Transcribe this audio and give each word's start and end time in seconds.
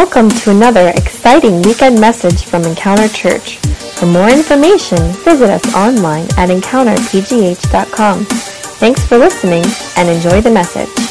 Welcome 0.00 0.28
to 0.28 0.50
another 0.50 0.92
exciting 0.94 1.62
weekend 1.62 1.98
message 1.98 2.44
from 2.44 2.64
Encounter 2.64 3.08
Church. 3.08 3.56
For 3.96 4.04
more 4.04 4.28
information, 4.28 4.98
visit 5.24 5.48
us 5.48 5.74
online 5.74 6.26
at 6.36 6.50
encounterpgh.com. 6.50 8.26
Thanks 8.26 9.06
for 9.06 9.16
listening 9.16 9.64
and 9.96 10.10
enjoy 10.10 10.42
the 10.42 10.50
message. 10.50 11.05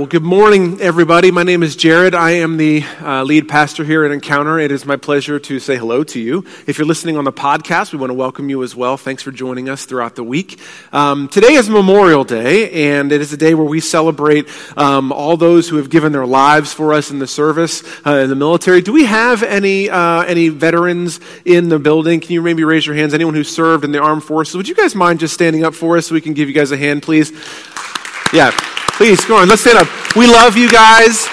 Well, 0.00 0.06
good 0.06 0.22
morning, 0.22 0.80
everybody. 0.80 1.30
My 1.30 1.42
name 1.42 1.62
is 1.62 1.76
Jared. 1.76 2.14
I 2.14 2.30
am 2.30 2.56
the 2.56 2.82
uh, 3.02 3.22
lead 3.22 3.50
pastor 3.50 3.84
here 3.84 4.02
at 4.02 4.10
Encounter. 4.10 4.58
It 4.58 4.72
is 4.72 4.86
my 4.86 4.96
pleasure 4.96 5.38
to 5.38 5.60
say 5.60 5.76
hello 5.76 6.04
to 6.04 6.18
you. 6.18 6.46
If 6.66 6.78
you're 6.78 6.86
listening 6.86 7.18
on 7.18 7.24
the 7.24 7.34
podcast, 7.34 7.92
we 7.92 7.98
want 7.98 8.08
to 8.08 8.14
welcome 8.14 8.48
you 8.48 8.62
as 8.62 8.74
well. 8.74 8.96
Thanks 8.96 9.22
for 9.22 9.30
joining 9.30 9.68
us 9.68 9.84
throughout 9.84 10.16
the 10.16 10.24
week. 10.24 10.58
Um, 10.90 11.28
today 11.28 11.52
is 11.52 11.68
Memorial 11.68 12.24
Day, 12.24 12.92
and 12.92 13.12
it 13.12 13.20
is 13.20 13.34
a 13.34 13.36
day 13.36 13.52
where 13.52 13.66
we 13.66 13.78
celebrate 13.78 14.48
um, 14.78 15.12
all 15.12 15.36
those 15.36 15.68
who 15.68 15.76
have 15.76 15.90
given 15.90 16.12
their 16.12 16.24
lives 16.24 16.72
for 16.72 16.94
us 16.94 17.10
in 17.10 17.18
the 17.18 17.26
service 17.26 17.82
uh, 18.06 18.20
in 18.22 18.30
the 18.30 18.36
military. 18.36 18.80
Do 18.80 18.94
we 18.94 19.04
have 19.04 19.42
any 19.42 19.90
uh, 19.90 20.22
any 20.22 20.48
veterans 20.48 21.20
in 21.44 21.68
the 21.68 21.78
building? 21.78 22.20
Can 22.20 22.32
you 22.32 22.40
maybe 22.40 22.64
raise 22.64 22.86
your 22.86 22.96
hands? 22.96 23.12
Anyone 23.12 23.34
who 23.34 23.44
served 23.44 23.84
in 23.84 23.92
the 23.92 24.00
armed 24.00 24.24
forces? 24.24 24.56
Would 24.56 24.66
you 24.66 24.74
guys 24.74 24.94
mind 24.94 25.20
just 25.20 25.34
standing 25.34 25.62
up 25.62 25.74
for 25.74 25.98
us 25.98 26.06
so 26.06 26.14
we 26.14 26.22
can 26.22 26.32
give 26.32 26.48
you 26.48 26.54
guys 26.54 26.72
a 26.72 26.78
hand, 26.78 27.02
please? 27.02 27.32
Yeah. 28.32 28.56
Please, 29.00 29.24
go 29.24 29.36
on. 29.36 29.48
Let's 29.48 29.62
stand 29.62 29.78
up. 29.78 29.88
We 30.14 30.26
love 30.26 30.58
you 30.58 30.68
guys. 30.68 31.26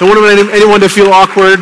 Don't 0.00 0.08
want 0.08 0.24
anyone 0.48 0.80
to 0.80 0.88
feel 0.88 1.12
awkward. 1.12 1.60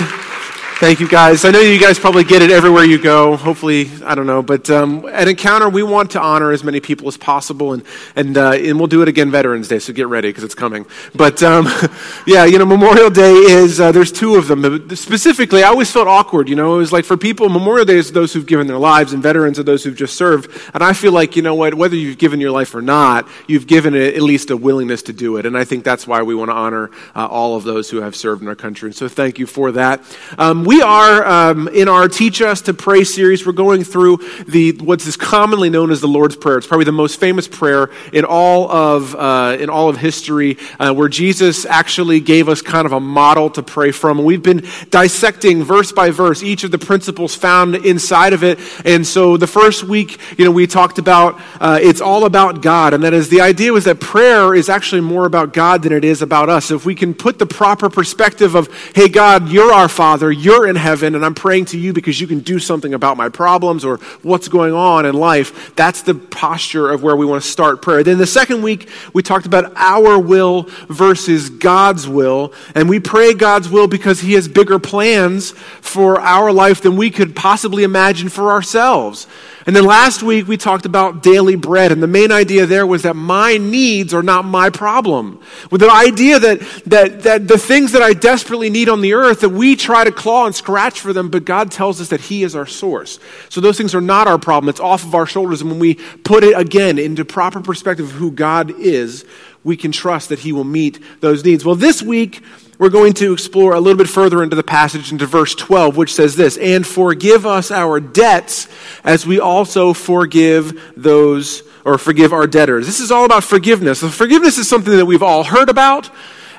Thank 0.79 1.01
you, 1.01 1.09
guys. 1.09 1.47
I 1.47 1.53
know 1.53 1.61
you 1.61 1.81
guys 1.81 1.99
probably 1.99 2.23
get 2.23 2.43
it 2.43 2.51
everywhere 2.51 2.85
you 2.85 2.99
go. 2.99 3.35
Hopefully, 3.35 3.91
I 4.05 4.15
don't 4.15 4.27
know. 4.27 4.43
But 4.43 4.69
um, 4.69 5.07
at 5.11 5.27
Encounter, 5.27 5.71
we 5.71 5.83
want 5.83 6.11
to 6.11 6.21
honor 6.21 6.53
as 6.53 6.63
many 6.63 6.81
people 6.81 7.09
as 7.09 7.17
possible, 7.17 7.73
and 7.73 7.83
and 8.15 8.37
uh, 8.37 8.51
and 8.51 8.79
we'll 8.79 8.87
do 8.87 9.01
it 9.01 9.09
again 9.09 9.31
Veterans 9.31 9.69
Day. 9.69 9.79
So 9.79 9.95
get 9.95 10.09
ready 10.09 10.29
because 10.29 10.45
it's 10.45 10.55
coming. 10.55 10.85
But 11.15 11.43
um, 11.43 11.67
yeah, 12.27 12.45
you 12.45 12.59
know, 12.59 12.67
Memorial 12.67 13.09
Day 13.09 13.33
is 13.33 13.81
uh, 13.81 13.91
there's 13.91 14.13
two 14.13 14.35
of 14.35 14.49
them. 14.49 14.95
Specifically, 14.95 15.63
I 15.63 15.69
always 15.69 15.91
felt 15.91 16.09
awkward. 16.09 16.47
You 16.47 16.57
know, 16.57 16.75
it 16.75 16.79
was 16.81 16.93
like 16.93 17.07
for 17.07 17.17
people, 17.17 17.49
Memorial 17.49 17.87
Day 17.87 17.97
is 17.97 18.13
those 18.13 18.35
who've 18.35 18.45
given 18.45 18.67
their 18.67 18.77
lives, 18.77 19.15
and 19.15 19.23
veterans 19.23 19.59
are 19.59 19.63
those 19.63 19.83
who've 19.83 19.97
just 19.97 20.15
served. 20.15 20.51
And 20.75 20.83
I 20.83 20.93
feel 20.93 21.13
like 21.13 21.37
you 21.37 21.43
know 21.43 21.55
what, 21.55 21.73
whether 21.73 21.97
you've 21.97 22.19
given 22.19 22.39
your 22.39 22.51
life 22.51 22.75
or 22.75 22.83
not, 22.83 23.27
you've 23.47 23.67
given 23.67 23.95
at 23.95 24.21
least 24.21 24.51
a 24.51 24.57
willingness 24.59 25.01
to 25.05 25.15
do 25.15 25.39
it. 25.39 25.47
And 25.47 25.57
I 25.57 25.65
think 25.65 25.85
that's 25.85 26.07
why 26.07 26.21
we 26.21 26.35
want 26.35 26.51
to 26.51 26.55
honor 26.55 26.91
uh, 27.15 27.25
all 27.25 27.57
of 27.57 27.65
those 27.65 27.89
who 27.89 28.03
have 28.03 28.15
served 28.15 28.43
in 28.43 28.49
our 28.49 28.55
country. 28.55 28.89
And 28.89 28.95
so 28.95 29.09
thank 29.09 29.39
you 29.39 29.47
for 29.47 29.73
that. 29.73 30.03
Um, 30.37 30.66
we 30.67 30.83
are 30.83 31.25
um, 31.25 31.69
in 31.69 31.89
our 31.89 32.09
Teach 32.09 32.43
Us 32.43 32.63
to 32.63 32.75
Pray 32.75 33.05
series. 33.05 33.47
We're 33.47 33.53
going 33.53 33.85
through 33.85 34.19
the 34.49 34.73
what 34.73 35.07
is 35.07 35.17
commonly 35.17 35.71
known 35.71 35.93
as 35.93 36.01
the 36.01 36.09
Lord's 36.09 36.35
Prayer. 36.35 36.59
It's 36.59 36.67
probably 36.67 36.85
the 36.87 36.91
most 36.91 37.21
famous 37.21 37.47
prayer 37.47 37.89
in 38.13 38.25
all 38.25 38.69
of 38.69 39.15
uh, 39.15 39.57
in 39.61 39.71
all 39.71 39.89
of 39.89 39.97
history, 39.97 40.59
uh, 40.81 40.93
where 40.93 41.09
Jesus 41.09 41.67
actually 41.67 42.19
gave 42.19 42.49
us 42.49 42.63
kind 42.63 42.85
of 42.85 42.93
a 42.93 42.99
model 42.99 43.49
to 43.51 43.63
pray 43.63 43.93
from. 43.93 44.25
we've 44.25 44.43
been 44.43 44.67
dissecting 44.91 45.63
verse 45.63 45.93
by 45.93 46.11
verse 46.11 46.43
each 46.43 46.65
of 46.65 46.73
the 46.73 46.79
principles 46.79 47.37
found 47.37 47.77
inside 47.77 48.33
of 48.33 48.43
it. 48.43 48.59
And 48.85 49.07
so 49.07 49.37
the 49.37 49.47
first 49.47 49.85
week, 49.85 50.19
you 50.37 50.45
know, 50.45 50.51
we 50.51 50.67
talked 50.67 50.99
about 50.99 51.41
uh, 51.61 51.79
it's 51.81 52.01
all 52.01 52.25
about 52.25 52.61
God, 52.61 52.93
and 52.93 53.05
that 53.05 53.15
is 53.15 53.29
the 53.29 53.41
idea 53.41 53.73
was 53.73 53.85
that 53.85 54.01
prayer 54.01 54.53
is 54.53 54.69
actually 54.69 55.03
more 55.03 55.27
about 55.27 55.53
God 55.53 55.85
than 55.85 55.93
it 55.93 56.05
is 56.05 56.23
about 56.23 56.49
us. 56.49 56.73
If 56.73 56.85
we 56.85 56.97
can 56.97 57.15
put 57.15 57.39
the 57.39 57.47
proper 57.47 57.89
perspective 57.89 58.57
of, 58.57 58.69
hey, 58.97 59.09
God, 59.09 59.49
you're 59.49 59.73
our 59.73 59.89
Father, 59.89 60.33
you're 60.33 60.56
in 60.65 60.77
heaven 60.77 60.97
heaven 60.97 61.15
and 61.15 61.25
I'm 61.25 61.35
praying 61.35 61.67
to 61.67 61.79
you 61.79 61.93
because 61.93 62.21
you 62.21 62.27
can 62.27 62.41
do 62.41 62.59
something 62.59 62.95
about 62.95 63.17
my 63.17 63.29
problems 63.29 63.85
or 63.85 63.99
what's 64.23 64.49
going 64.49 64.73
on 64.73 65.05
in 65.05 65.15
life. 65.15 65.75
That's 65.77 66.03
the 66.03 66.15
posture 66.15 66.91
of 66.91 67.03
where 67.03 67.17
we 67.17 67.27
want 67.27 67.43
to 67.43 67.49
start 67.49 67.83
prayer. 67.83 68.03
Then 68.03 68.19
the 68.19 68.27
second 68.27 68.63
week, 68.63 68.89
we 69.13 69.23
talked 69.23 69.47
about 69.47 69.73
our 69.77 70.19
will 70.19 70.69
versus 70.89 71.51
God's 71.51 72.09
will. 72.09 72.55
And 72.75 72.89
we 72.89 72.99
pray 72.99 73.35
God's 73.35 73.69
will 73.69 73.89
because 73.89 74.21
He 74.21 74.33
has 74.35 74.49
bigger 74.49 74.79
plans 74.79 75.51
for 75.51 76.21
our 76.21 76.53
life 76.53 76.81
than 76.81 76.97
we 76.97 77.11
could 77.11 77.37
possibly 77.37 77.83
imagine 77.83 78.29
for 78.29 78.51
ourselves. 78.51 79.27
And 79.67 79.75
then 79.75 79.85
last 79.85 80.23
week 80.23 80.47
we 80.47 80.57
talked 80.57 80.87
about 80.87 81.25
daily 81.25 81.57
bread, 81.57 81.91
and 81.91 82.01
the 82.01 82.07
main 82.07 82.31
idea 82.31 82.67
there 82.67 82.87
was 82.87 83.03
that 83.03 83.17
my 83.17 83.57
needs 83.57 84.15
are 84.15 84.23
not 84.23 84.45
my 84.45 84.71
problem. 84.71 85.43
With 85.73 85.81
the 85.81 85.91
idea 85.91 86.39
that, 86.39 86.61
that, 86.87 87.23
that 87.25 87.49
the 87.49 87.59
things 87.59 87.91
that 87.91 88.01
I 88.01 88.13
desperately 88.13 88.71
need 88.71 88.89
on 88.89 89.01
the 89.01 89.15
earth, 89.15 89.41
that 89.41 89.49
we 89.49 89.75
try 89.75 90.05
to 90.05 90.13
claw 90.13 90.46
and 90.47 90.55
scratch 90.55 91.01
for 91.01 91.13
them, 91.13 91.29
but 91.29 91.45
God 91.45 91.71
tells 91.71 92.01
us 92.01 92.09
that 92.09 92.23
He 92.23 92.43
is 92.43 92.57
our 92.57 92.67
source. 92.67 93.19
So 93.49 93.61
those 93.61 93.77
things 93.77 93.95
are 93.95 94.01
not 94.01 94.27
our 94.29 94.39
problem. 94.39 94.69
It's 94.69 94.81
off 94.81 95.05
of 95.05 95.15
our 95.15 95.27
shoulders. 95.27 95.61
And 95.61 95.71
when 95.71 95.81
we 95.81 95.95
put 95.95 96.45
it 96.45 96.59
again 96.59 96.99
into 96.99 97.25
proper 97.25 97.61
perspective 97.61 98.07
of 98.07 98.13
who 98.13 98.31
God 98.31 98.71
is, 98.71 99.25
we 99.65 99.77
can 99.77 99.93
trust 99.93 100.29
that 100.29 100.39
He 100.39 100.53
will 100.53 100.65
meet 100.65 101.01
those 101.21 101.45
needs. 101.45 101.65
Well, 101.65 101.75
this 101.75 102.03
week, 102.03 102.43
we're 102.79 102.91
going 102.91 103.15
to 103.15 103.33
explore 103.33 103.75
a 103.75 103.81
little 103.81 103.97
bit 103.97 104.09
further 104.09 104.43
into 104.43 104.55
the 104.55 104.63
passage, 104.63 105.11
into 105.11 105.27
verse 105.27 105.55
12, 105.55 105.97
which 105.97 106.15
says 106.15 106.37
this 106.37 106.57
And 106.57 106.87
forgive 106.87 107.47
us 107.47 107.71
our 107.71 108.01
debts 108.01 108.69
as 109.03 109.27
we 109.27 109.41
also 109.41 109.93
forgive 109.93 110.93
those, 110.97 111.63
or 111.85 111.99
forgive 111.99 112.33
our 112.33 112.47
debtors. 112.47 112.87
This 112.87 113.01
is 113.01 113.11
all 113.11 113.25
about 113.25 113.45
forgiveness. 113.45 114.01
So 114.01 114.09
forgiveness 114.09 114.59
is 114.59 114.69
something 114.69 114.97
that 114.97 115.07
we've 115.07 115.23
all 115.23 115.45
heard 115.45 115.69
about, 115.69 116.11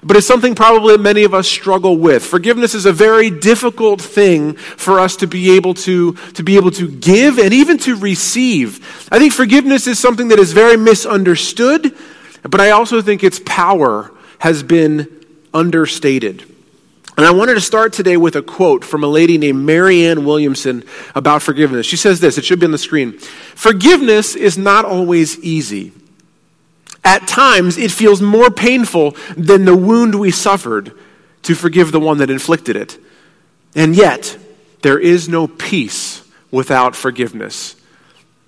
but 0.04 0.18
it's 0.18 0.28
something 0.28 0.56
probably 0.56 0.98
many 0.98 1.24
of 1.24 1.34
us 1.34 1.48
struggle 1.48 1.98
with. 1.98 2.26
Forgiveness 2.26 2.74
is 2.74 2.86
a 2.86 2.94
very 2.94 3.30
difficult 3.30 4.02
thing 4.02 4.54
for 4.54 5.00
us 5.00 5.16
to 5.18 5.28
be 5.28 5.56
able 5.56 5.74
to, 5.74 6.14
to 6.34 6.44
be 6.44 6.56
able 6.56 6.72
to 6.72 6.90
give 6.90 7.38
and 7.40 7.54
even 7.54 7.78
to 7.80 7.96
receive. 7.96 9.08
I 9.12 9.20
think 9.20 9.34
forgiveness 9.34 9.88
is 9.88 10.00
something 10.00 10.30
that 10.30 10.40
is 10.40 10.54
very 10.54 10.78
misunderstood, 10.78 11.96
but 12.44 12.62
I 12.62 12.72
also 12.72 13.02
think 13.02 13.24
its 13.24 13.40
power 13.46 14.12
has 14.40 14.64
been 14.64 15.26
understated. 15.54 16.46
And 17.18 17.26
I 17.26 17.32
wanted 17.32 17.56
to 17.56 17.62
start 17.62 17.94
today 17.94 18.16
with 18.16 18.36
a 18.36 18.44
quote 18.44 18.86
from 18.86 19.04
a 19.04 19.08
lady 19.08 19.40
named 19.40 19.66
Marianne 19.66 20.24
Williamson 20.24 20.84
about 21.16 21.42
forgiveness. 21.42 21.88
She 21.88 21.98
says 21.98 22.20
this, 22.20 22.38
it 22.38 22.46
should 22.46 22.60
be 22.60 22.68
on 22.68 22.72
the 22.72 22.78
screen. 22.78 23.18
Forgiveness 23.18 24.36
is 24.36 24.56
not 24.56 24.86
always 24.86 25.40
easy. 25.40 25.94
At 27.04 27.28
times, 27.28 27.78
it 27.78 27.92
feels 27.92 28.22
more 28.22 28.50
painful 28.50 29.16
than 29.36 29.66
the 29.66 29.76
wound 29.76 30.16
we 30.16 30.32
suffered 30.32 30.92
to 31.44 31.56
forgive 31.56 31.92
the 31.92 32.00
one 32.00 32.18
that 32.18 32.30
inflicted 32.30 32.76
it. 32.76 32.98
And 33.76 33.96
yet, 33.96 34.38
there 34.82 35.00
is 35.00 35.30
no 35.30 35.48
peace 35.48 36.24
without 36.52 36.96
forgiveness. 36.96 37.76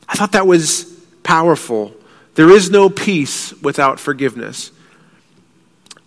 I 0.08 0.16
thought 0.16 0.34
that 0.34 0.48
was 0.48 0.86
powerful. 1.24 1.94
There 2.36 2.50
is 2.50 2.70
no 2.70 2.90
peace 2.90 3.54
without 3.62 4.00
forgiveness 4.00 4.72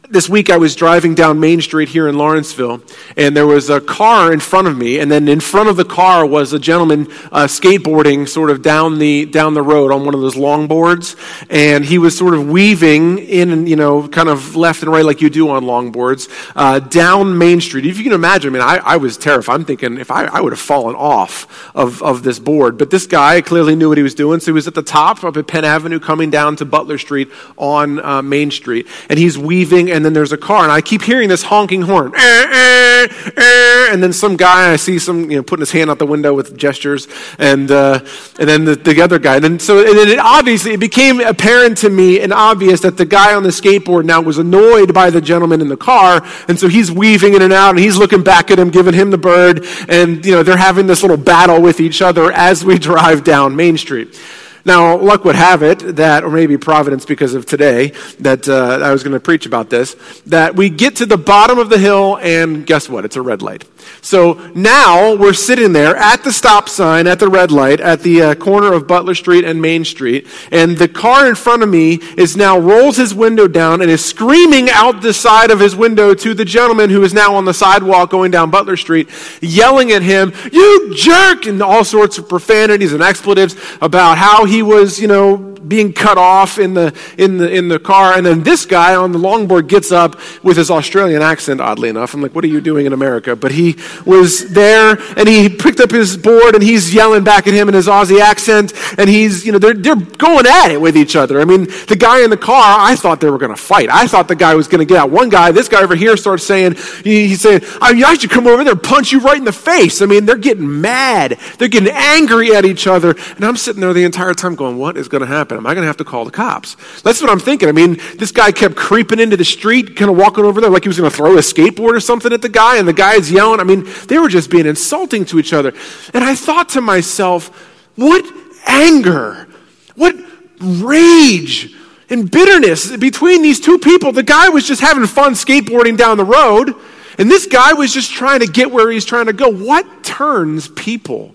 this 0.09 0.29
week 0.29 0.51
I 0.51 0.57
was 0.57 0.75
driving 0.75 1.15
down 1.15 1.41
Main 1.41 1.61
Street 1.61 1.89
here 1.89 2.09
in 2.09 2.19
Lawrenceville, 2.19 2.83
and 3.17 3.37
there 3.37 3.47
was 3.47 3.71
a 3.71 3.81
car 3.81 4.33
in 4.33 4.41
front 4.41 4.67
of 4.67 4.77
me, 4.77 4.99
and 4.99 5.11
then 5.11 5.29
in 5.29 5.41
front 5.41 5.69
of 5.69 5.77
the 5.77 5.85
car 5.85 6.27
was 6.27 6.53
a 6.53 6.59
gentleman 6.59 7.07
uh, 7.31 7.47
skateboarding 7.47 8.29
sort 8.29 8.51
of 8.51 8.63
down 8.63 8.99
the 8.99 9.27
down 9.27 9.55
the 9.55 9.63
road 9.63 9.93
on 9.93 10.05
one 10.05 10.15
of 10.15 10.21
those 10.21 10.35
longboards, 10.35 11.17
and 11.49 11.85
he 11.85 11.99
was 11.99 12.19
sort 12.19 12.35
of 12.35 12.51
weaving 12.51 13.21
in, 13.21 13.67
you 13.67 13.77
know, 13.77 14.09
kind 14.09 14.29
of 14.29 14.57
left 14.57 14.83
and 14.83 14.91
right 14.91 15.05
like 15.05 15.21
you 15.21 15.31
do 15.31 15.49
on 15.51 15.65
longboards 15.65 16.29
uh, 16.57 16.81
down 16.81 17.39
Main 17.39 17.61
Street. 17.61 17.87
If 17.87 17.97
you 17.97 18.05
can 18.05 18.13
imagine, 18.13 18.51
I 18.51 18.53
mean, 18.53 18.63
I, 18.63 18.77
I 18.79 18.97
was 18.97 19.17
terrified. 19.17 19.55
I'm 19.55 19.65
thinking 19.65 19.99
if 19.99 20.11
I, 20.11 20.25
I 20.25 20.41
would 20.41 20.53
have 20.53 20.61
fallen 20.61 20.97
off 20.97 21.71
of, 21.77 22.03
of 22.03 22.23
this 22.23 22.39
board, 22.39 22.77
but 22.77 22.91
this 22.91 23.07
guy 23.07 23.41
clearly 23.41 23.77
knew 23.77 23.89
what 23.89 23.99
he 23.99 24.03
was 24.03 24.15
doing, 24.15 24.41
so 24.41 24.47
he 24.47 24.53
was 24.53 24.67
at 24.67 24.75
the 24.75 24.83
top 24.83 25.23
up 25.23 25.37
at 25.37 25.47
Penn 25.47 25.65
Avenue, 25.65 26.01
coming 26.01 26.31
down 26.31 26.57
to 26.57 26.65
Butler 26.65 26.99
Street 26.99 27.31
on 27.57 28.05
uh, 28.05 28.21
Main 28.21 28.51
Street, 28.51 28.89
and 29.09 29.19
he's 29.19 29.39
weaving 29.39 29.92
and 29.93 30.05
then 30.05 30.13
there's 30.13 30.33
a 30.33 30.37
car, 30.37 30.63
and 30.63 30.73
I 30.73 30.81
keep 30.81 31.03
hearing 31.03 31.29
this 31.29 31.43
honking 31.43 31.83
horn. 31.83 32.13
Eh, 32.15 32.19
eh, 32.19 33.09
eh, 33.37 33.93
and 33.93 34.03
then 34.03 34.13
some 34.13 34.37
guy, 34.37 34.73
I 34.73 34.77
see 34.77 34.99
some, 34.99 35.31
you 35.31 35.37
know, 35.37 35.43
putting 35.43 35.63
his 35.63 35.71
hand 35.71 35.91
out 35.91 35.99
the 35.99 36.07
window 36.07 36.35
with 36.35 36.57
gestures, 36.57 37.09
and, 37.39 37.71
uh, 37.71 38.01
and 38.39 38.49
then 38.49 38.65
the, 38.65 38.75
the 38.75 39.01
other 39.01 39.19
guy. 39.19 39.37
And 39.37 39.45
then, 39.45 39.59
so 39.59 39.79
and 39.79 40.09
it 40.09 40.19
obviously, 40.19 40.73
it 40.73 40.81
became 40.81 41.21
apparent 41.21 41.79
to 41.79 41.91
me 41.91 42.21
and 42.21 42.33
obvious 42.33 42.81
that 42.81 42.97
the 42.97 43.05
guy 43.05 43.35
on 43.35 43.43
the 43.43 43.51
skateboard 43.51 44.05
now 44.05 44.21
was 44.21 44.39
annoyed 44.39 44.95
by 44.95 45.11
the 45.11 45.21
gentleman 45.21 45.61
in 45.61 45.69
the 45.69 45.77
car, 45.77 46.23
and 46.49 46.59
so 46.59 46.69
he's 46.69 46.91
weaving 46.91 47.35
in 47.35 47.43
and 47.43 47.53
out, 47.53 47.71
and 47.71 47.79
he's 47.79 47.97
looking 47.97 48.23
back 48.23 48.51
at 48.51 48.59
him, 48.59 48.71
giving 48.71 48.95
him 48.95 49.11
the 49.11 49.19
bird, 49.19 49.65
and, 49.89 50.25
you 50.25 50.33
know, 50.33 50.43
they're 50.43 50.57
having 50.57 50.87
this 50.87 51.03
little 51.03 51.17
battle 51.17 51.61
with 51.61 51.81
each 51.81 52.03
other 52.03 52.33
as 52.33 52.65
we 52.65 52.79
drive 52.79 53.25
down 53.25 53.55
Main 53.55 53.77
Street. 53.77 54.19
Now, 54.65 54.97
luck 54.97 55.25
would 55.25 55.35
have 55.35 55.63
it 55.63 55.97
that, 55.97 56.25
or 56.25 56.31
maybe 56.31 56.57
providence 56.57 57.05
because 57.05 57.35
of 57.35 57.47
today, 57.47 57.93
that 58.21 58.49
uh, 58.49 58.79
I 58.83 58.93
was 58.93 59.03
going 59.03 59.15
to 59.15 59.21
preach 59.21 59.47
about 59.47 59.71
this, 59.71 59.95
that 60.27 60.55
we 60.57 60.71
get 60.71 60.97
to 60.97 61.07
the 61.07 61.17
bottom 61.17 61.59
of 61.59 61.69
the 61.69 61.79
hill 61.79 62.19
and 62.19 62.67
guess 62.67 62.89
what? 62.89 63.05
It's 63.05 63.17
a 63.17 63.23
red 63.23 63.43
light. 63.43 63.65
So 64.01 64.35
now 64.55 65.15
we're 65.17 65.33
sitting 65.33 65.73
there 65.73 65.97
at 65.97 66.25
the 66.25 66.33
stop 66.33 66.69
sign, 66.69 67.07
at 67.07 67.19
the 67.19 67.29
red 67.29 67.51
light, 67.51 67.81
at 67.81 68.01
the 68.01 68.23
uh, 68.23 68.35
corner 68.35 68.73
of 68.73 68.87
Butler 68.87 69.15
Street 69.15 69.45
and 69.45 69.61
Main 69.61 69.85
Street, 69.85 70.27
and 70.51 70.77
the 70.77 70.89
car 70.89 71.29
in 71.29 71.35
front 71.35 71.63
of 71.63 71.69
me 71.69 71.95
is 72.17 72.37
now 72.37 72.59
rolls 72.59 72.97
his 72.97 73.15
window 73.15 73.49
down 73.49 73.83
and 73.83 73.91
is 73.91 74.05
screaming 74.05 74.71
out 74.71 75.03
the 75.03 75.13
side 75.13 75.51
of 75.51 75.61
his 75.61 75.75
window 75.75 76.15
to 76.15 76.35
the 76.35 76.45
gentleman 76.45 76.91
who 76.91 77.03
is 77.03 77.15
now 77.15 77.35
on 77.35 77.45
the 77.45 77.55
sidewalk 77.55 78.11
going 78.11 78.31
down 78.31 78.51
Butler 78.51 78.77
Street, 78.77 79.09
yelling 79.41 79.93
at 79.93 80.03
him, 80.03 80.33
You 80.53 80.95
jerk! 80.95 81.47
and 81.47 81.63
all 81.63 81.85
sorts 81.85 82.19
of 82.19 82.29
profanities 82.29 82.93
and 82.93 83.03
expletives 83.03 83.57
about 83.81 84.19
how 84.19 84.45
he 84.45 84.52
was, 84.61 85.01
you 85.01 85.09
know, 85.09 85.52
being 85.67 85.93
cut 85.93 86.19
off 86.19 86.59
in 86.59 86.75
the, 86.75 86.95
in 87.19 87.39
the, 87.39 87.51
in 87.51 87.69
the 87.69 87.79
car. 87.79 88.15
And 88.15 88.27
then 88.27 88.43
this 88.43 88.67
guy 88.67 88.95
on 88.95 89.13
the 89.13 89.19
longboard 89.19 89.69
gets 89.69 89.93
up 89.93 90.19
with 90.43 90.57
his 90.57 90.71
Australian 90.71 91.23
accent, 91.23 91.61
oddly 91.61 91.89
enough. 91.89 92.15
I'm 92.15 92.23
like, 92.23 92.35
what 92.35 92.45
are 92.45 92.49
you 92.49 92.61
doing 92.61 92.87
in 92.87 92.93
America? 92.93 93.37
But 93.37 93.53
he 93.53 93.77
was 94.05 94.53
there 94.53 94.99
and 95.17 95.29
he 95.29 95.49
picked 95.49 95.81
up 95.81 95.91
his 95.91 96.17
board 96.17 96.55
and 96.55 96.63
he's 96.63 96.95
yelling 96.95 97.25
back 97.25 97.47
at 97.47 97.55
him 97.55 97.69
in 97.69 97.75
his 97.75 97.89
Aussie 97.89 98.21
accent. 98.21 98.73
And 98.99 99.09
he's, 99.09 99.45
you 99.47 99.53
know, 99.53 99.59
they're, 99.59 99.75
they're 99.75 99.97
going 99.97 100.47
at 100.47 100.71
it 100.71 100.81
with 100.81 100.97
each 100.97 101.17
other. 101.17 101.41
I 101.41 101.45
mean, 101.45 101.65
the 101.89 101.97
guy 101.99 102.23
in 102.23 102.31
the 102.31 102.37
car, 102.37 102.81
I 102.81 102.97
thought 102.97 103.21
they 103.21 103.31
were 103.31 103.39
going 103.39 103.55
to 103.55 103.61
fight. 103.61 103.89
I 103.91 104.07
thought 104.07 104.29
the 104.29 104.37
guy 104.37 104.55
was 104.55 104.69
going 104.69 104.81
to 104.81 104.85
get 104.85 104.99
out. 104.99 105.11
One 105.11 105.29
guy, 105.29 105.53
this 105.53 105.69
guy 105.69 105.83
over 105.83 105.95
here 105.95 106.17
starts 106.17 106.45
saying, 106.45 106.77
he's 107.05 107.41
saying, 107.41 107.63
I, 107.81 107.93
mean, 107.93 108.05
I 108.05 108.15
should 108.15 108.31
come 108.31 108.47
over 108.47 108.65
there 108.65 108.73
and 108.73 108.83
punch 108.83 109.13
you 109.13 109.21
right 109.21 109.39
in 109.39 109.45
the 109.45 109.53
face. 109.53 110.03
I 110.03 110.07
mean, 110.07 110.27
they're 110.27 110.37
getting 110.37 110.81
mad. 110.81 111.39
They're 111.59 111.69
getting 111.69 111.93
angry 111.93 112.55
at 112.55 112.65
each 112.65 112.87
other. 112.87 113.15
And 113.37 113.45
I'm 113.45 113.57
sitting 113.57 113.81
there 113.81 113.93
the 113.93 114.05
entire 114.05 114.35
time 114.35 114.55
going, 114.55 114.79
what 114.79 114.97
is 114.97 115.09
going 115.09 115.23
to 115.23 115.27
happen? 115.27 115.52
Am 115.57 115.67
I 115.67 115.75
going 115.75 115.83
to 115.83 115.87
have 115.87 115.97
to 115.99 116.05
call 116.05 116.25
the 116.25 116.31
cops? 116.31 116.77
That's 117.03 117.21
what 117.21 117.31
I'm 117.31 117.41
thinking. 117.41 117.69
I 117.69 117.73
mean, 117.73 117.99
this 118.19 118.33
guy 118.33 118.53
kept 118.53 118.77
creeping 118.77 119.21
into 119.21 119.37
the 119.37 119.45
street, 119.45 119.97
kind 119.97 120.11
of 120.11 120.17
walking 120.17 120.45
over 120.45 120.61
there 120.61 120.71
like 120.71 120.85
he 120.85 120.89
was 120.89 120.99
going 120.99 121.11
to 121.11 121.17
throw 121.17 121.37
a 121.37 121.41
skateboard 121.41 121.95
or 121.95 122.01
something 122.01 122.33
at 122.33 122.43
the 122.43 122.49
guy. 122.49 122.79
And 122.79 122.87
the 122.87 122.93
guy's 122.93 123.31
yelling. 123.31 123.61
I 123.61 123.65
mean, 123.65 123.87
they 124.09 124.19
were 124.19 124.29
just 124.29 124.51
being 124.51 124.67
insulting 124.67 125.25
to 125.27 125.39
each 125.39 125.53
other. 125.53 125.73
And 126.15 126.25
I 126.25 126.35
thought 126.35 126.71
to 126.71 126.81
myself, 126.81 127.49
what 127.97 128.25
anger, 128.67 129.49
what 129.95 130.15
rage 130.61 131.75
and 132.13 132.31
bitterness 132.31 132.95
between 132.97 133.43
these 133.43 133.59
two 133.59 133.79
people. 133.79 134.13
The 134.13 134.23
guy 134.23 134.51
was 134.51 134.67
just 134.67 134.81
having 134.81 135.07
fun 135.07 135.33
skateboarding 135.33 135.97
down 135.97 136.19
the 136.19 136.25
road, 136.25 136.75
and 137.19 137.31
this 137.31 137.47
guy 137.47 137.73
was 137.73 137.93
just 137.93 138.13
trying 138.13 138.41
to 138.41 138.47
get 138.47 138.71
where 138.71 138.91
he's 138.91 139.05
trying 139.05 139.27
to 139.27 139.33
go. 139.33 139.49
What 139.49 140.05
turns 140.05 140.69
people 140.69 141.35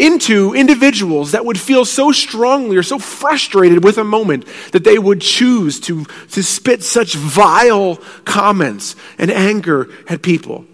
into 0.00 0.54
individuals 0.54 1.32
that 1.32 1.44
would 1.44 1.58
feel 1.58 1.84
so 1.84 2.10
strongly 2.10 2.76
or 2.76 2.82
so 2.82 2.98
frustrated 2.98 3.84
with 3.84 3.98
a 3.98 4.04
moment 4.04 4.46
that 4.72 4.84
they 4.84 4.98
would 4.98 5.20
choose 5.20 5.78
to, 5.80 6.04
to 6.30 6.42
spit 6.42 6.82
such 6.82 7.14
vile 7.14 7.96
comments 8.24 8.96
and 9.18 9.30
anger 9.30 9.88
at 10.08 10.22
people? 10.22 10.64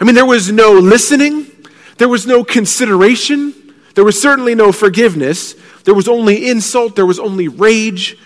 I 0.00 0.04
mean, 0.04 0.14
there 0.14 0.26
was 0.26 0.50
no 0.50 0.72
listening, 0.72 1.50
there 1.98 2.08
was 2.08 2.26
no 2.26 2.44
consideration, 2.44 3.74
there 3.94 4.04
was 4.04 4.20
certainly 4.20 4.54
no 4.54 4.72
forgiveness, 4.72 5.54
there 5.84 5.94
was 5.94 6.08
only 6.08 6.48
insult, 6.48 6.96
there 6.96 7.06
was 7.06 7.18
only 7.18 7.48
rage. 7.48 8.16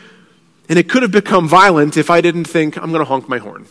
And 0.69 0.79
it 0.79 0.89
could 0.89 1.03
have 1.03 1.13
become 1.13 1.49
violent 1.49 1.97
if 1.97 2.11
I 2.11 2.21
didn't 2.21 2.45
think, 2.45 2.77
I'm 2.77 2.91
going 2.91 3.01
to 3.01 3.09
honk 3.09 3.29
my 3.29 3.39
horn. 3.39 3.67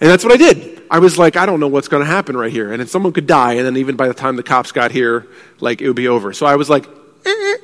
And 0.00 0.10
that's 0.10 0.24
what 0.24 0.32
I 0.32 0.36
did. 0.36 0.75
I 0.90 0.98
was 0.98 1.18
like, 1.18 1.36
I 1.36 1.46
don't 1.46 1.60
know 1.60 1.68
what's 1.68 1.88
going 1.88 2.04
to 2.04 2.10
happen 2.10 2.36
right 2.36 2.52
here. 2.52 2.70
And 2.72 2.80
then 2.80 2.86
someone 2.86 3.12
could 3.12 3.26
die, 3.26 3.54
and 3.54 3.66
then 3.66 3.76
even 3.76 3.96
by 3.96 4.08
the 4.08 4.14
time 4.14 4.36
the 4.36 4.42
cops 4.42 4.72
got 4.72 4.90
here, 4.90 5.26
like, 5.60 5.80
it 5.80 5.86
would 5.86 5.96
be 5.96 6.08
over. 6.08 6.32
So 6.32 6.46
I 6.46 6.56
was 6.56 6.70
like, 6.70 6.86
eh. 7.24 7.56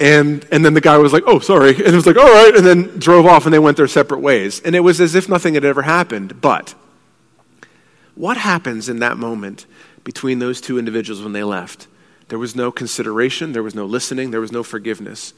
and, 0.00 0.46
and 0.50 0.64
then 0.64 0.74
the 0.74 0.80
guy 0.80 0.98
was 0.98 1.12
like, 1.12 1.24
oh, 1.26 1.38
sorry. 1.38 1.70
And 1.70 1.80
it 1.80 1.94
was 1.94 2.06
like, 2.06 2.16
all 2.16 2.24
right. 2.24 2.54
And 2.56 2.66
then 2.66 2.98
drove 2.98 3.26
off, 3.26 3.44
and 3.44 3.52
they 3.52 3.58
went 3.58 3.76
their 3.76 3.88
separate 3.88 4.20
ways. 4.20 4.60
And 4.60 4.74
it 4.74 4.80
was 4.80 5.00
as 5.00 5.14
if 5.14 5.28
nothing 5.28 5.54
had 5.54 5.64
ever 5.64 5.82
happened. 5.82 6.40
But 6.40 6.74
what 8.14 8.36
happens 8.36 8.88
in 8.88 8.98
that 9.00 9.16
moment 9.16 9.66
between 10.04 10.38
those 10.38 10.60
two 10.60 10.78
individuals 10.78 11.22
when 11.22 11.32
they 11.32 11.44
left? 11.44 11.86
There 12.28 12.38
was 12.38 12.56
no 12.56 12.70
consideration, 12.72 13.52
there 13.52 13.62
was 13.62 13.74
no 13.74 13.84
listening, 13.84 14.30
there 14.30 14.40
was 14.40 14.52
no 14.52 14.62
forgiveness. 14.62 15.34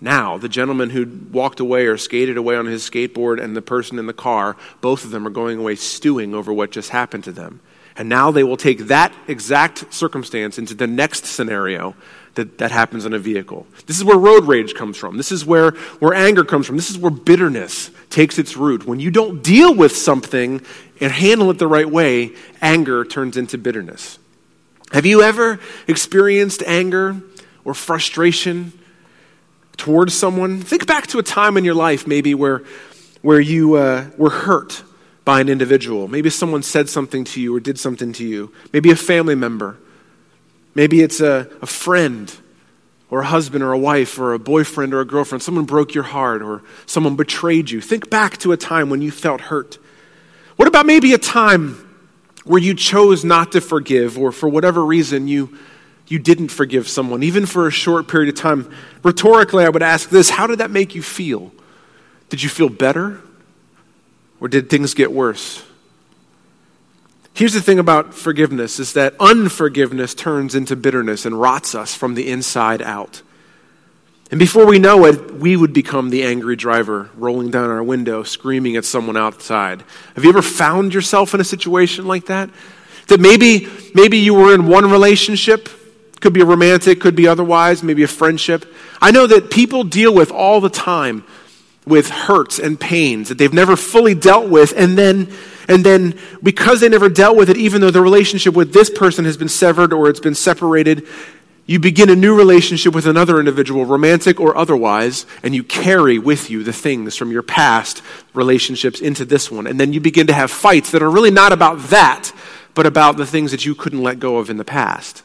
Now, 0.00 0.38
the 0.38 0.48
gentleman 0.48 0.90
who 0.90 1.06
walked 1.30 1.60
away 1.60 1.86
or 1.86 1.98
skated 1.98 2.36
away 2.38 2.56
on 2.56 2.66
his 2.66 2.88
skateboard 2.88 3.42
and 3.42 3.54
the 3.54 3.62
person 3.62 3.98
in 3.98 4.06
the 4.06 4.14
car, 4.14 4.56
both 4.80 5.04
of 5.04 5.10
them 5.10 5.26
are 5.26 5.30
going 5.30 5.58
away 5.58 5.74
stewing 5.74 6.34
over 6.34 6.52
what 6.52 6.70
just 6.70 6.88
happened 6.88 7.24
to 7.24 7.32
them. 7.32 7.60
And 7.96 8.08
now 8.08 8.30
they 8.30 8.44
will 8.44 8.56
take 8.56 8.86
that 8.86 9.12
exact 9.28 9.92
circumstance 9.92 10.58
into 10.58 10.74
the 10.74 10.86
next 10.86 11.26
scenario 11.26 11.94
that, 12.34 12.56
that 12.58 12.70
happens 12.70 13.04
in 13.04 13.12
a 13.12 13.18
vehicle. 13.18 13.66
This 13.86 13.98
is 13.98 14.04
where 14.04 14.16
road 14.16 14.44
rage 14.44 14.74
comes 14.74 14.96
from. 14.96 15.18
This 15.18 15.32
is 15.32 15.44
where, 15.44 15.72
where 15.98 16.14
anger 16.14 16.44
comes 16.44 16.66
from. 16.66 16.76
This 16.76 16.88
is 16.88 16.96
where 16.96 17.10
bitterness 17.10 17.90
takes 18.08 18.38
its 18.38 18.56
root. 18.56 18.86
When 18.86 19.00
you 19.00 19.10
don't 19.10 19.42
deal 19.42 19.74
with 19.74 19.94
something 19.94 20.62
and 21.00 21.12
handle 21.12 21.50
it 21.50 21.58
the 21.58 21.66
right 21.66 21.90
way, 21.90 22.32
anger 22.62 23.04
turns 23.04 23.36
into 23.36 23.58
bitterness. 23.58 24.18
Have 24.92 25.04
you 25.04 25.20
ever 25.22 25.60
experienced 25.86 26.62
anger 26.66 27.20
or 27.64 27.74
frustration 27.74 28.72
towards 29.80 30.16
someone? 30.16 30.60
Think 30.60 30.86
back 30.86 31.06
to 31.08 31.18
a 31.18 31.22
time 31.22 31.56
in 31.56 31.64
your 31.64 31.74
life, 31.74 32.06
maybe, 32.06 32.34
where, 32.34 32.62
where 33.22 33.40
you 33.40 33.74
uh, 33.74 34.10
were 34.18 34.30
hurt 34.30 34.84
by 35.24 35.40
an 35.40 35.48
individual. 35.48 36.06
Maybe 36.06 36.28
someone 36.28 36.62
said 36.62 36.88
something 36.88 37.24
to 37.24 37.40
you 37.40 37.56
or 37.56 37.60
did 37.60 37.78
something 37.78 38.12
to 38.14 38.24
you. 38.24 38.52
Maybe 38.72 38.90
a 38.90 38.96
family 38.96 39.34
member. 39.34 39.78
Maybe 40.74 41.00
it's 41.00 41.20
a, 41.20 41.48
a 41.62 41.66
friend 41.66 42.32
or 43.10 43.22
a 43.22 43.26
husband 43.26 43.64
or 43.64 43.72
a 43.72 43.78
wife 43.78 44.18
or 44.18 44.34
a 44.34 44.38
boyfriend 44.38 44.92
or 44.92 45.00
a 45.00 45.06
girlfriend. 45.06 45.42
Someone 45.42 45.64
broke 45.64 45.94
your 45.94 46.04
heart 46.04 46.42
or 46.42 46.62
someone 46.84 47.16
betrayed 47.16 47.70
you. 47.70 47.80
Think 47.80 48.10
back 48.10 48.36
to 48.38 48.52
a 48.52 48.56
time 48.56 48.90
when 48.90 49.00
you 49.00 49.10
felt 49.10 49.40
hurt. 49.40 49.78
What 50.56 50.68
about 50.68 50.84
maybe 50.84 51.14
a 51.14 51.18
time 51.18 51.88
where 52.44 52.60
you 52.60 52.74
chose 52.74 53.24
not 53.24 53.52
to 53.52 53.60
forgive 53.62 54.18
or 54.18 54.30
for 54.30 54.48
whatever 54.48 54.84
reason 54.84 55.26
you 55.26 55.58
you 56.10 56.18
didn't 56.18 56.48
forgive 56.48 56.88
someone, 56.88 57.22
even 57.22 57.46
for 57.46 57.68
a 57.68 57.70
short 57.70 58.08
period 58.08 58.28
of 58.28 58.34
time. 58.34 58.68
Rhetorically, 59.04 59.64
I 59.64 59.68
would 59.68 59.82
ask 59.82 60.10
this 60.10 60.28
How 60.28 60.46
did 60.46 60.58
that 60.58 60.70
make 60.70 60.94
you 60.94 61.02
feel? 61.02 61.52
Did 62.28 62.42
you 62.42 62.48
feel 62.48 62.68
better? 62.68 63.20
Or 64.40 64.48
did 64.48 64.68
things 64.68 64.92
get 64.92 65.12
worse? 65.12 65.64
Here's 67.32 67.52
the 67.52 67.60
thing 67.60 67.78
about 67.78 68.12
forgiveness 68.12 68.80
is 68.80 68.94
that 68.94 69.14
unforgiveness 69.20 70.14
turns 70.14 70.54
into 70.54 70.74
bitterness 70.74 71.24
and 71.24 71.40
rots 71.40 71.74
us 71.74 71.94
from 71.94 72.14
the 72.14 72.28
inside 72.28 72.82
out. 72.82 73.22
And 74.32 74.38
before 74.38 74.66
we 74.66 74.78
know 74.78 75.04
it, 75.06 75.34
we 75.34 75.56
would 75.56 75.72
become 75.72 76.10
the 76.10 76.24
angry 76.24 76.56
driver 76.56 77.10
rolling 77.16 77.50
down 77.50 77.70
our 77.70 77.82
window, 77.82 78.24
screaming 78.24 78.76
at 78.76 78.84
someone 78.84 79.16
outside. 79.16 79.84
Have 80.16 80.24
you 80.24 80.30
ever 80.30 80.42
found 80.42 80.92
yourself 80.92 81.34
in 81.34 81.40
a 81.40 81.44
situation 81.44 82.06
like 82.06 82.26
that? 82.26 82.50
That 83.08 83.20
maybe, 83.20 83.68
maybe 83.94 84.18
you 84.18 84.34
were 84.34 84.54
in 84.54 84.66
one 84.66 84.90
relationship 84.90 85.68
could 86.20 86.32
be 86.32 86.40
a 86.40 86.46
romantic, 86.46 87.00
could 87.00 87.16
be 87.16 87.26
otherwise, 87.26 87.82
maybe 87.82 88.02
a 88.02 88.08
friendship. 88.08 88.72
I 89.00 89.10
know 89.10 89.26
that 89.26 89.50
people 89.50 89.84
deal 89.84 90.14
with 90.14 90.30
all 90.30 90.60
the 90.60 90.70
time 90.70 91.24
with 91.86 92.10
hurts 92.10 92.58
and 92.58 92.78
pains 92.78 93.28
that 93.28 93.38
they've 93.38 93.52
never 93.52 93.74
fully 93.74 94.14
dealt 94.14 94.48
with 94.48 94.74
and 94.76 94.98
then 94.98 95.28
and 95.66 95.84
then 95.84 96.18
because 96.42 96.80
they 96.80 96.88
never 96.88 97.08
dealt 97.08 97.36
with 97.36 97.48
it 97.48 97.56
even 97.56 97.80
though 97.80 97.90
the 97.90 98.02
relationship 98.02 98.54
with 98.54 98.72
this 98.72 98.90
person 98.90 99.24
has 99.24 99.36
been 99.36 99.48
severed 99.48 99.92
or 99.92 100.08
it's 100.08 100.20
been 100.20 100.34
separated 100.34 101.06
you 101.66 101.78
begin 101.78 102.10
a 102.10 102.16
new 102.16 102.36
relationship 102.36 102.94
with 102.94 103.06
another 103.06 103.38
individual 103.38 103.86
romantic 103.86 104.38
or 104.38 104.56
otherwise 104.56 105.24
and 105.42 105.54
you 105.54 105.64
carry 105.64 106.18
with 106.18 106.50
you 106.50 106.62
the 106.62 106.72
things 106.72 107.16
from 107.16 107.32
your 107.32 107.42
past 107.42 108.02
relationships 108.34 109.00
into 109.00 109.24
this 109.24 109.50
one 109.50 109.66
and 109.66 109.80
then 109.80 109.92
you 109.94 110.00
begin 110.00 110.26
to 110.26 110.34
have 110.34 110.50
fights 110.50 110.90
that 110.90 111.02
are 111.02 111.10
really 111.10 111.30
not 111.30 111.52
about 111.52 111.78
that 111.88 112.30
but 112.74 112.84
about 112.84 113.16
the 113.16 113.26
things 113.26 113.52
that 113.52 113.64
you 113.64 113.74
couldn't 113.74 114.02
let 114.02 114.20
go 114.20 114.36
of 114.36 114.50
in 114.50 114.58
the 114.58 114.64
past 114.64 115.22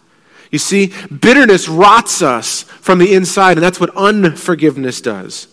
you 0.52 0.60
see, 0.60 0.94
bitterness 1.08 1.68
rots 1.68 2.22
us 2.22 2.64
from 2.64 3.00
the 3.00 3.14
inside, 3.14 3.58
and 3.58 3.64
that's 3.64 3.80
what 3.80 3.96
unforgiveness 3.96 5.02
does. 5.02 5.48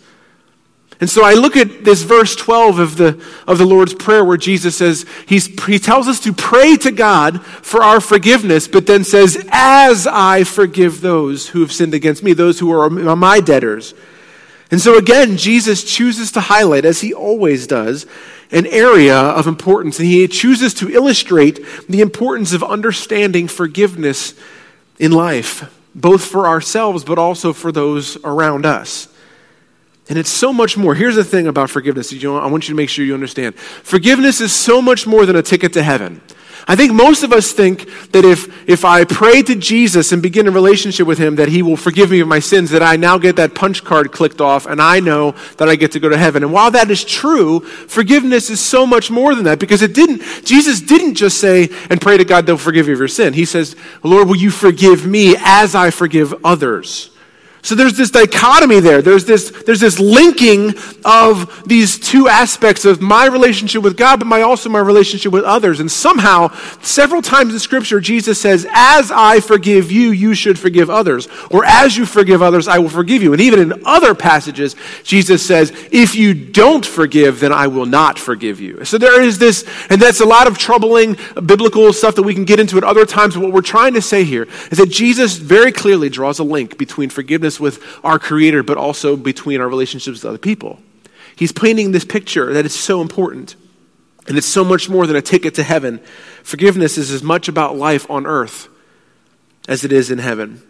And 1.02 1.10
so 1.10 1.24
I 1.24 1.34
look 1.34 1.56
at 1.56 1.82
this 1.82 2.02
verse 2.02 2.36
12 2.36 2.78
of 2.78 2.96
the, 2.96 3.20
of 3.44 3.58
the 3.58 3.66
Lord's 3.66 3.92
Prayer 3.92 4.24
where 4.24 4.36
Jesus 4.36 4.76
says, 4.76 5.04
he's, 5.26 5.46
He 5.64 5.80
tells 5.80 6.06
us 6.06 6.20
to 6.20 6.32
pray 6.32 6.76
to 6.76 6.92
God 6.92 7.44
for 7.44 7.82
our 7.82 8.00
forgiveness, 8.00 8.68
but 8.68 8.86
then 8.86 9.02
says, 9.02 9.44
As 9.50 10.06
I 10.06 10.44
forgive 10.44 11.00
those 11.00 11.48
who 11.48 11.60
have 11.60 11.72
sinned 11.72 11.92
against 11.92 12.22
me, 12.22 12.34
those 12.34 12.60
who 12.60 12.70
are 12.70 12.88
my 12.88 13.40
debtors. 13.40 13.94
And 14.70 14.80
so 14.80 14.96
again, 14.96 15.36
Jesus 15.36 15.82
chooses 15.82 16.30
to 16.32 16.40
highlight, 16.40 16.84
as 16.84 17.00
he 17.00 17.12
always 17.12 17.66
does, 17.66 18.06
an 18.52 18.66
area 18.66 19.16
of 19.16 19.48
importance, 19.48 19.98
and 19.98 20.06
he 20.06 20.28
chooses 20.28 20.72
to 20.74 20.88
illustrate 20.88 21.58
the 21.88 22.00
importance 22.00 22.52
of 22.52 22.62
understanding 22.62 23.48
forgiveness 23.48 24.34
in 25.02 25.10
life, 25.10 25.68
both 25.96 26.24
for 26.24 26.46
ourselves, 26.46 27.02
but 27.02 27.18
also 27.18 27.52
for 27.52 27.72
those 27.72 28.16
around 28.22 28.64
us. 28.64 29.08
And 30.08 30.16
it's 30.16 30.30
so 30.30 30.52
much 30.52 30.76
more. 30.76 30.94
Here's 30.94 31.16
the 31.16 31.24
thing 31.24 31.48
about 31.48 31.70
forgiveness. 31.70 32.12
I 32.12 32.46
want 32.46 32.68
you 32.68 32.72
to 32.72 32.76
make 32.76 32.88
sure 32.88 33.04
you 33.04 33.12
understand. 33.12 33.56
Forgiveness 33.56 34.40
is 34.40 34.52
so 34.52 34.80
much 34.80 35.04
more 35.04 35.26
than 35.26 35.34
a 35.34 35.42
ticket 35.42 35.72
to 35.72 35.82
heaven. 35.82 36.20
I 36.68 36.76
think 36.76 36.92
most 36.92 37.22
of 37.22 37.32
us 37.32 37.52
think 37.52 37.88
that 38.12 38.24
if, 38.24 38.68
if 38.68 38.84
I 38.84 39.04
pray 39.04 39.42
to 39.42 39.54
Jesus 39.56 40.12
and 40.12 40.22
begin 40.22 40.46
a 40.46 40.50
relationship 40.50 41.06
with 41.06 41.18
him, 41.18 41.36
that 41.36 41.48
he 41.48 41.62
will 41.62 41.76
forgive 41.76 42.10
me 42.10 42.20
of 42.20 42.28
my 42.28 42.38
sins, 42.38 42.70
that 42.70 42.82
I 42.82 42.96
now 42.96 43.18
get 43.18 43.36
that 43.36 43.54
punch 43.54 43.84
card 43.84 44.12
clicked 44.12 44.40
off 44.40 44.66
and 44.66 44.80
I 44.80 45.00
know 45.00 45.34
that 45.58 45.68
I 45.68 45.76
get 45.76 45.92
to 45.92 46.00
go 46.00 46.08
to 46.08 46.16
heaven. 46.16 46.42
And 46.42 46.52
while 46.52 46.70
that 46.70 46.90
is 46.90 47.04
true, 47.04 47.60
forgiveness 47.60 48.50
is 48.50 48.60
so 48.60 48.86
much 48.86 49.10
more 49.10 49.34
than 49.34 49.44
that 49.44 49.58
because 49.58 49.82
it 49.82 49.94
didn't, 49.94 50.22
Jesus 50.44 50.80
didn't 50.80 51.14
just 51.14 51.38
say 51.38 51.68
and 51.90 52.00
pray 52.00 52.16
to 52.16 52.24
God, 52.24 52.46
they'll 52.46 52.56
forgive 52.56 52.86
you 52.86 52.94
of 52.94 52.98
your 52.98 53.08
sin. 53.08 53.32
He 53.32 53.44
says, 53.44 53.76
Lord, 54.02 54.28
will 54.28 54.36
you 54.36 54.50
forgive 54.50 55.06
me 55.06 55.36
as 55.38 55.74
I 55.74 55.90
forgive 55.90 56.34
others? 56.44 57.11
So 57.64 57.76
there's 57.76 57.96
this 57.96 58.10
dichotomy 58.10 58.80
there. 58.80 59.02
There's 59.02 59.24
this, 59.24 59.52
there's 59.64 59.78
this 59.78 60.00
linking 60.00 60.74
of 61.04 61.62
these 61.64 61.96
two 61.96 62.26
aspects 62.26 62.84
of 62.84 63.00
my 63.00 63.26
relationship 63.26 63.84
with 63.84 63.96
God, 63.96 64.18
but 64.18 64.26
my 64.26 64.42
also 64.42 64.68
my 64.68 64.80
relationship 64.80 65.32
with 65.32 65.44
others. 65.44 65.78
And 65.78 65.88
somehow, 65.90 66.48
several 66.82 67.22
times 67.22 67.52
in 67.52 67.60
Scripture, 67.60 68.00
Jesus 68.00 68.40
says, 68.40 68.66
As 68.72 69.12
I 69.12 69.38
forgive 69.38 69.92
you, 69.92 70.10
you 70.10 70.34
should 70.34 70.58
forgive 70.58 70.90
others. 70.90 71.28
Or 71.52 71.64
as 71.64 71.96
you 71.96 72.04
forgive 72.04 72.42
others, 72.42 72.66
I 72.66 72.80
will 72.80 72.88
forgive 72.88 73.22
you. 73.22 73.32
And 73.32 73.40
even 73.40 73.60
in 73.60 73.86
other 73.86 74.16
passages, 74.16 74.74
Jesus 75.04 75.46
says, 75.46 75.70
If 75.92 76.16
you 76.16 76.34
don't 76.34 76.84
forgive, 76.84 77.38
then 77.38 77.52
I 77.52 77.68
will 77.68 77.86
not 77.86 78.18
forgive 78.18 78.60
you. 78.60 78.84
So 78.84 78.98
there 78.98 79.22
is 79.22 79.38
this, 79.38 79.64
and 79.88 80.02
that's 80.02 80.20
a 80.20 80.26
lot 80.26 80.48
of 80.48 80.58
troubling 80.58 81.16
biblical 81.46 81.92
stuff 81.92 82.16
that 82.16 82.24
we 82.24 82.34
can 82.34 82.44
get 82.44 82.58
into 82.58 82.76
at 82.76 82.82
other 82.82 83.06
times. 83.06 83.34
But 83.34 83.44
what 83.44 83.52
we're 83.52 83.60
trying 83.60 83.94
to 83.94 84.02
say 84.02 84.24
here 84.24 84.48
is 84.72 84.78
that 84.78 84.90
Jesus 84.90 85.36
very 85.36 85.70
clearly 85.70 86.08
draws 86.08 86.40
a 86.40 86.44
link 86.44 86.76
between 86.76 87.08
forgiveness 87.08 87.51
with 87.60 87.82
our 88.04 88.18
Creator, 88.18 88.62
but 88.62 88.76
also 88.76 89.16
between 89.16 89.60
our 89.60 89.68
relationships 89.68 90.22
with 90.22 90.28
other 90.28 90.38
people. 90.38 90.78
He's 91.34 91.52
painting 91.52 91.92
this 91.92 92.04
picture 92.04 92.52
that 92.52 92.66
is 92.66 92.74
so 92.74 93.00
important. 93.00 93.56
And 94.28 94.38
it's 94.38 94.46
so 94.46 94.64
much 94.64 94.88
more 94.88 95.06
than 95.06 95.16
a 95.16 95.22
ticket 95.22 95.54
to 95.56 95.62
heaven. 95.62 96.00
Forgiveness 96.42 96.96
is 96.96 97.10
as 97.10 97.22
much 97.22 97.48
about 97.48 97.76
life 97.76 98.08
on 98.10 98.26
earth 98.26 98.68
as 99.68 99.84
it 99.84 99.92
is 99.92 100.10
in 100.10 100.18
heaven. 100.18 100.62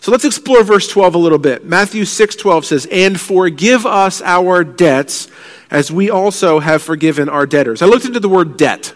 So 0.00 0.10
let's 0.10 0.24
explore 0.24 0.64
verse 0.64 0.88
12 0.88 1.14
a 1.14 1.18
little 1.18 1.38
bit. 1.38 1.64
Matthew 1.64 2.04
6:12 2.04 2.64
says, 2.64 2.86
"And 2.90 3.20
forgive 3.20 3.86
us 3.86 4.20
our 4.22 4.64
debts 4.64 5.28
as 5.70 5.92
we 5.92 6.10
also 6.10 6.58
have 6.58 6.82
forgiven 6.82 7.28
our 7.28 7.46
debtors." 7.46 7.82
I 7.82 7.86
looked 7.86 8.04
into 8.04 8.18
the 8.18 8.28
word 8.28 8.56
debt 8.56 8.94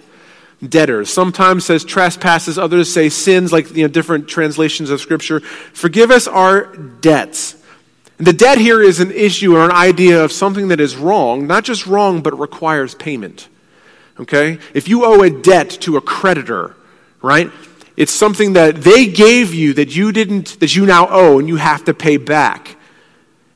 debtors. 0.66 1.12
Sometimes 1.12 1.64
says 1.64 1.84
trespasses, 1.84 2.58
others 2.58 2.92
say 2.92 3.08
sins, 3.08 3.52
like 3.52 3.74
you 3.74 3.82
know, 3.82 3.88
different 3.88 4.28
translations 4.28 4.90
of 4.90 5.00
Scripture. 5.00 5.40
Forgive 5.40 6.10
us 6.10 6.26
our 6.26 6.74
debts. 6.76 7.56
And 8.18 8.26
the 8.26 8.32
debt 8.32 8.58
here 8.58 8.82
is 8.82 9.00
an 9.00 9.12
issue 9.12 9.56
or 9.56 9.64
an 9.64 9.72
idea 9.72 10.24
of 10.24 10.32
something 10.32 10.68
that 10.68 10.80
is 10.80 10.96
wrong, 10.96 11.46
not 11.46 11.64
just 11.64 11.86
wrong, 11.86 12.22
but 12.22 12.38
requires 12.38 12.94
payment. 12.94 13.48
Okay? 14.18 14.58
If 14.72 14.88
you 14.88 15.04
owe 15.04 15.22
a 15.22 15.30
debt 15.30 15.70
to 15.82 15.96
a 15.96 16.00
creditor, 16.00 16.74
right? 17.20 17.50
It's 17.96 18.12
something 18.12 18.54
that 18.54 18.76
they 18.76 19.06
gave 19.06 19.52
you 19.52 19.74
that 19.74 19.94
you 19.94 20.12
didn't, 20.12 20.60
that 20.60 20.74
you 20.74 20.86
now 20.86 21.08
owe 21.10 21.38
and 21.38 21.48
you 21.48 21.56
have 21.56 21.84
to 21.84 21.94
pay 21.94 22.16
back. 22.16 22.76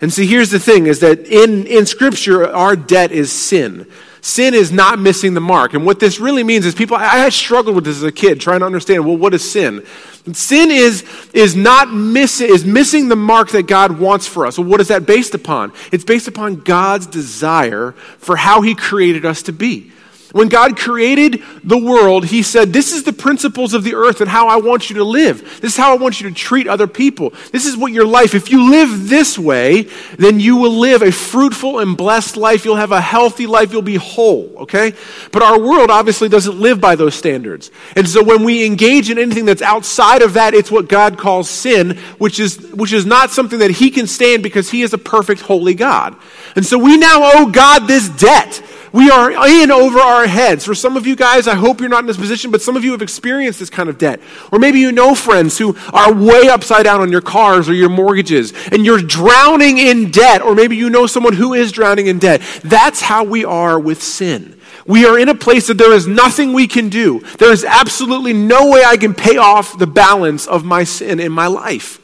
And 0.01 0.13
see, 0.13 0.27
here's 0.27 0.51
the 0.51 0.59
thing 0.59 0.87
is 0.87 1.01
that 1.01 1.21
in, 1.27 1.67
in 1.67 1.87
Scripture, 1.87 2.47
our 2.47 2.75
debt 2.77 3.13
is 3.13 3.33
sin. 3.33 3.87
Sin 4.23 4.55
is 4.55 4.71
not 4.71 4.99
missing 4.99 5.35
the 5.35 5.41
mark. 5.41 5.75
And 5.75 5.87
what 5.87 5.99
this 5.99 6.21
really 6.21 6.43
means 6.43 6.67
is 6.67 6.75
people, 6.75 6.97
I, 6.97 7.25
I 7.25 7.29
struggled 7.31 7.75
with 7.75 7.85
this 7.85 7.97
as 7.97 8.03
a 8.03 8.13
kid, 8.13 8.41
trying 8.41 8.61
to 8.61 8.67
understand, 8.67 9.07
well, 9.07 9.17
what 9.17 9.33
is 9.33 9.51
sin? 9.51 9.85
Sin 10.33 10.71
is, 10.71 11.05
is 11.33 11.57
not 11.57 11.93
missing, 11.93 12.51
is 12.51 12.65
missing 12.65 13.09
the 13.09 13.17
mark 13.17 13.51
that 13.51 13.67
God 13.67 13.99
wants 13.99 14.27
for 14.27 14.47
us. 14.47 14.59
Well, 14.59 14.69
what 14.69 14.81
is 14.81 14.89
that 14.89 15.07
based 15.07 15.35
upon? 15.35 15.73
It's 15.91 16.05
based 16.05 16.29
upon 16.29 16.57
God's 16.57 17.07
desire 17.07 17.93
for 18.19 18.37
how 18.37 18.61
He 18.61 18.75
created 18.75 19.25
us 19.25 19.43
to 19.45 19.53
be. 19.53 19.93
When 20.33 20.49
God 20.49 20.77
created 20.77 21.43
the 21.65 21.79
world, 21.79 22.27
He 22.27 22.43
said, 22.43 22.73
This 22.73 22.93
is 22.93 23.03
the 23.03 23.13
principles 23.13 23.75
of 23.75 23.83
the 23.83 23.95
earth 23.95 24.21
and 24.21 24.31
how 24.31 24.49
I 24.49 24.57
want 24.57 24.89
you 24.89 24.97
to 24.97 25.05
live. 25.05 25.61
This 25.61 25.73
is 25.73 25.77
how 25.77 25.93
I 25.93 25.97
want 25.97 26.21
you 26.21 26.29
to 26.29 26.35
treat 26.35 26.69
other 26.69 26.87
people. 26.87 27.33
This 27.51 27.67
is 27.67 27.77
what 27.77 27.93
your 27.93 28.07
life, 28.07 28.35
if 28.35 28.51
you 28.51 28.71
live 28.71 29.09
this 29.09 29.39
way, 29.39 29.89
then 30.19 30.39
you 30.39 30.57
will 30.57 30.79
live 30.79 31.03
a 31.03 31.11
fruitful 31.11 31.81
and 31.81 31.97
blessed 31.97 32.37
life. 32.37 32.65
You'll 32.65 32.77
have 32.77 32.93
a 32.93 33.01
healthy 33.01 33.47
life. 33.47 33.73
You'll 33.73 33.83
be 33.83 33.97
whole, 33.97 34.55
okay? 34.59 34.95
But 35.33 35.43
our 35.43 35.59
world 35.59 35.91
obviously 35.91 36.29
doesn't 36.29 36.61
live 36.61 36.81
by 36.81 36.95
those 36.95 37.15
standards. 37.15 37.71
And 37.97 38.09
so 38.09 38.23
when 38.23 38.45
we 38.45 38.65
engage 38.65 39.11
in 39.11 39.19
anything 39.19 39.47
that's 39.47 39.63
outside 39.63 40.23
of 40.23 40.35
that, 40.35 40.55
it's 40.55 40.71
what 40.71 40.89
God 40.89 41.19
calls 41.19 41.51
sin, 41.51 41.99
which 42.19 42.39
is, 42.39 42.59
which 42.73 42.93
is 42.93 43.05
not 43.05 43.31
something 43.31 43.59
that 43.59 43.73
He 43.73 43.91
can 43.91 44.07
stand 44.07 44.43
because 44.43 44.71
He 44.71 44.83
is 44.83 44.93
a 44.93 44.99
perfect, 44.99 45.41
holy 45.41 45.75
God. 45.75 46.17
And 46.55 46.65
so 46.65 46.79
we 46.79 46.97
now 46.97 47.21
owe 47.35 47.51
God 47.51 47.87
this 47.87 48.09
debt. 48.09 48.63
We 48.93 49.11
are 49.11 49.31
in 49.49 49.71
over 49.71 50.01
our 50.01 50.27
heads. 50.27 50.65
For 50.65 50.75
some 50.75 50.97
of 50.97 51.07
you 51.07 51.15
guys, 51.15 51.47
I 51.47 51.55
hope 51.55 51.81
you're 51.81 51.89
not 51.89 52.01
in 52.01 52.07
this 52.07 52.17
position, 52.17 52.51
but 52.51 52.61
some 52.61 52.77
of 52.77 52.85
you 52.85 52.93
have 52.93 53.03
experienced 53.03 53.61
this 53.61 53.71
kind 53.71 53.89
of 53.89 53.99
debt. 53.99 54.21
Or 54.51 54.59
maybe 54.59 54.81
you 54.81 54.91
know 54.91 55.15
friends 55.15 55.59
who 55.59 55.77
are 55.93 56.13
way 56.13 56.49
upside 56.49 56.85
down 56.85 57.01
on 57.01 57.13
your 57.13 57.21
cars 57.21 57.69
or 57.69 57.75
your 57.75 57.89
mortgages, 57.89 58.53
and 58.73 58.85
you're 58.85 59.01
drowning 59.01 59.79
in 59.79 60.11
debt. 60.11 60.43
Or 60.43 60.55
maybe 60.55 60.77
you 60.77 60.91
know 60.91 61.07
someone 61.07 61.35
who 61.35 61.55
is 61.55 61.71
drowning 61.73 62.09
in 62.09 62.19
debt. 62.19 62.43
That's 62.65 63.01
how 63.01 63.25
we 63.25 63.45
are 63.45 63.79
with 63.79 64.03
sin. 64.03 64.57
We 64.87 65.07
are 65.07 65.19
in 65.19 65.29
a 65.29 65.35
place 65.35 65.69
that 65.69 65.79
there 65.79 65.93
is 65.93 66.07
nothing 66.07 66.53
we 66.53 66.67
can 66.67 66.89
do. 66.89 67.21
There 67.39 67.53
is 67.53 67.65
absolutely 67.65 68.33
no 68.33 68.71
way 68.71 68.83
I 68.85 68.97
can 68.97 69.15
pay 69.15 69.37
off 69.37 69.79
the 69.79 69.87
balance 69.87 70.47
of 70.49 70.65
my 70.65 70.85
sin 70.85 71.21
in 71.21 71.31
my 71.31 71.47
life. 71.47 72.01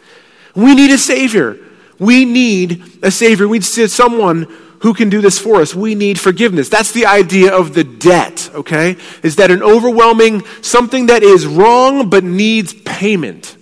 We 0.55 0.75
need 0.75 0.91
a 0.91 0.99
Savior. 0.99 1.59
We 1.99 2.25
need 2.25 3.01
a 3.03 3.11
Savior. 3.11 3.49
We 3.49 3.59
need 3.59 3.65
someone 3.65 4.47
who 4.81 4.95
can 4.95 5.09
do 5.09 5.21
this 5.21 5.39
for 5.39 5.61
us? 5.61 5.75
We 5.75 5.95
need 5.95 6.21
forgiveness. 6.21 6.69
That's 6.69 6.93
the 6.93 7.07
idea 7.07 7.55
of 7.55 7.75
the 7.75 7.85
debt, 7.85 8.51
okay? 8.55 8.97
Is 9.23 9.37
that 9.37 9.51
an 9.51 9.63
overwhelming, 9.63 10.45
something 10.63 11.07
that 11.07 11.23
is 11.23 11.47
wrong 11.47 12.11
but 12.11 12.25
needs 12.25 12.75
payment. 12.75 13.57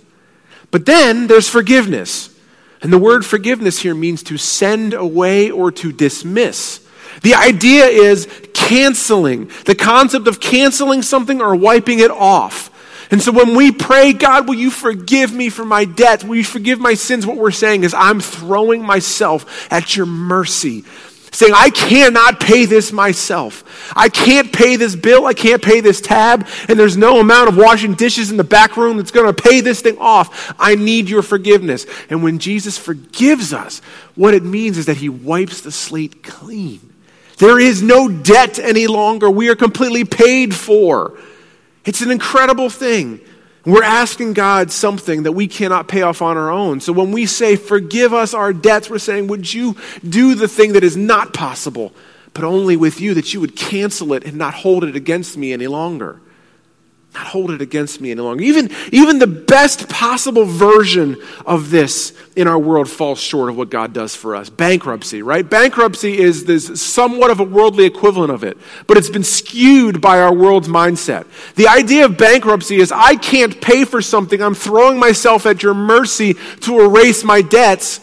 But 0.70 0.86
then 0.86 1.26
there's 1.26 1.48
forgiveness. 1.48 2.30
And 2.82 2.92
the 2.92 2.98
word 2.98 3.24
forgiveness 3.24 3.78
here 3.78 3.94
means 3.94 4.22
to 4.24 4.36
send 4.36 4.92
away 4.92 5.50
or 5.50 5.70
to 5.72 5.92
dismiss. 5.92 6.80
The 7.22 7.34
idea 7.34 7.86
is 7.86 8.28
canceling, 8.52 9.50
the 9.66 9.74
concept 9.74 10.26
of 10.26 10.40
canceling 10.40 11.02
something 11.02 11.40
or 11.40 11.54
wiping 11.54 12.00
it 12.00 12.10
off. 12.10 12.70
And 13.10 13.22
so 13.22 13.32
when 13.32 13.54
we 13.54 13.72
pray, 13.72 14.12
God, 14.12 14.48
will 14.48 14.54
you 14.54 14.70
forgive 14.70 15.32
me 15.32 15.50
for 15.50 15.64
my 15.64 15.84
debts? 15.84 16.24
Will 16.24 16.36
you 16.36 16.44
forgive 16.44 16.80
my 16.80 16.94
sins? 16.94 17.26
What 17.26 17.36
we're 17.36 17.50
saying 17.50 17.84
is, 17.84 17.94
I'm 17.94 18.20
throwing 18.20 18.82
myself 18.82 19.70
at 19.70 19.96
your 19.96 20.06
mercy. 20.06 20.84
Saying, 21.32 21.52
I 21.52 21.70
cannot 21.70 22.38
pay 22.38 22.64
this 22.64 22.92
myself. 22.92 23.92
I 23.96 24.08
can't 24.08 24.52
pay 24.52 24.76
this 24.76 24.94
bill. 24.94 25.26
I 25.26 25.34
can't 25.34 25.60
pay 25.60 25.80
this 25.80 26.00
tab. 26.00 26.46
And 26.68 26.78
there's 26.78 26.96
no 26.96 27.18
amount 27.18 27.48
of 27.48 27.56
washing 27.56 27.94
dishes 27.94 28.30
in 28.30 28.36
the 28.36 28.44
back 28.44 28.76
room 28.76 28.98
that's 28.98 29.10
going 29.10 29.26
to 29.26 29.42
pay 29.42 29.60
this 29.60 29.80
thing 29.80 29.98
off. 29.98 30.54
I 30.60 30.76
need 30.76 31.10
your 31.10 31.22
forgiveness. 31.22 31.86
And 32.08 32.22
when 32.22 32.38
Jesus 32.38 32.78
forgives 32.78 33.52
us, 33.52 33.80
what 34.14 34.32
it 34.32 34.44
means 34.44 34.78
is 34.78 34.86
that 34.86 34.98
he 34.98 35.08
wipes 35.08 35.60
the 35.60 35.72
slate 35.72 36.22
clean. 36.22 36.94
There 37.38 37.58
is 37.58 37.82
no 37.82 38.08
debt 38.08 38.60
any 38.60 38.86
longer. 38.86 39.28
We 39.28 39.48
are 39.48 39.56
completely 39.56 40.04
paid 40.04 40.54
for. 40.54 41.18
It's 41.84 42.00
an 42.00 42.10
incredible 42.10 42.70
thing. 42.70 43.20
We're 43.66 43.82
asking 43.82 44.34
God 44.34 44.70
something 44.70 45.22
that 45.22 45.32
we 45.32 45.48
cannot 45.48 45.88
pay 45.88 46.02
off 46.02 46.20
on 46.20 46.36
our 46.36 46.50
own. 46.50 46.80
So 46.80 46.92
when 46.92 47.12
we 47.12 47.24
say, 47.24 47.56
forgive 47.56 48.12
us 48.12 48.34
our 48.34 48.52
debts, 48.52 48.90
we're 48.90 48.98
saying, 48.98 49.28
would 49.28 49.52
you 49.52 49.76
do 50.06 50.34
the 50.34 50.48
thing 50.48 50.74
that 50.74 50.84
is 50.84 50.96
not 50.96 51.32
possible, 51.32 51.92
but 52.34 52.44
only 52.44 52.76
with 52.76 53.00
you, 53.00 53.14
that 53.14 53.32
you 53.32 53.40
would 53.40 53.56
cancel 53.56 54.12
it 54.12 54.24
and 54.24 54.36
not 54.36 54.54
hold 54.54 54.84
it 54.84 54.96
against 54.96 55.38
me 55.38 55.52
any 55.52 55.66
longer? 55.66 56.20
Not 57.14 57.26
hold 57.28 57.52
it 57.52 57.62
against 57.62 58.00
me 58.00 58.10
any 58.10 58.20
longer. 58.20 58.42
Even, 58.42 58.70
even 58.90 59.20
the 59.20 59.26
best 59.26 59.88
possible 59.88 60.44
version 60.44 61.16
of 61.46 61.70
this 61.70 62.12
in 62.34 62.48
our 62.48 62.58
world 62.58 62.90
falls 62.90 63.20
short 63.20 63.48
of 63.48 63.56
what 63.56 63.70
God 63.70 63.92
does 63.92 64.16
for 64.16 64.34
us. 64.34 64.50
Bankruptcy, 64.50 65.22
right? 65.22 65.48
Bankruptcy 65.48 66.18
is 66.18 66.44
this 66.44 66.82
somewhat 66.82 67.30
of 67.30 67.38
a 67.38 67.44
worldly 67.44 67.84
equivalent 67.84 68.32
of 68.32 68.42
it, 68.42 68.58
but 68.88 68.96
it's 68.96 69.10
been 69.10 69.24
skewed 69.24 70.00
by 70.00 70.20
our 70.20 70.34
world's 70.34 70.68
mindset. 70.68 71.26
The 71.54 71.68
idea 71.68 72.04
of 72.06 72.18
bankruptcy 72.18 72.76
is 72.76 72.90
I 72.90 73.14
can't 73.14 73.60
pay 73.60 73.84
for 73.84 74.02
something, 74.02 74.42
I'm 74.42 74.54
throwing 74.54 74.98
myself 74.98 75.46
at 75.46 75.62
your 75.62 75.74
mercy 75.74 76.34
to 76.62 76.80
erase 76.80 77.22
my 77.22 77.42
debts, 77.42 78.00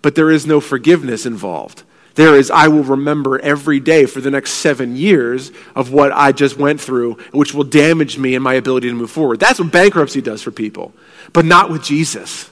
but 0.00 0.14
there 0.14 0.30
is 0.30 0.46
no 0.46 0.60
forgiveness 0.60 1.26
involved. 1.26 1.82
There 2.18 2.34
is, 2.34 2.50
I 2.50 2.66
will 2.66 2.82
remember 2.82 3.38
every 3.38 3.78
day 3.78 4.04
for 4.04 4.20
the 4.20 4.32
next 4.32 4.54
seven 4.54 4.96
years 4.96 5.52
of 5.76 5.92
what 5.92 6.10
I 6.10 6.32
just 6.32 6.56
went 6.56 6.80
through, 6.80 7.12
which 7.30 7.54
will 7.54 7.62
damage 7.62 8.18
me 8.18 8.34
and 8.34 8.42
my 8.42 8.54
ability 8.54 8.88
to 8.88 8.94
move 8.94 9.12
forward. 9.12 9.38
That's 9.38 9.60
what 9.60 9.70
bankruptcy 9.70 10.20
does 10.20 10.42
for 10.42 10.50
people, 10.50 10.92
but 11.32 11.44
not 11.44 11.70
with 11.70 11.84
Jesus. 11.84 12.50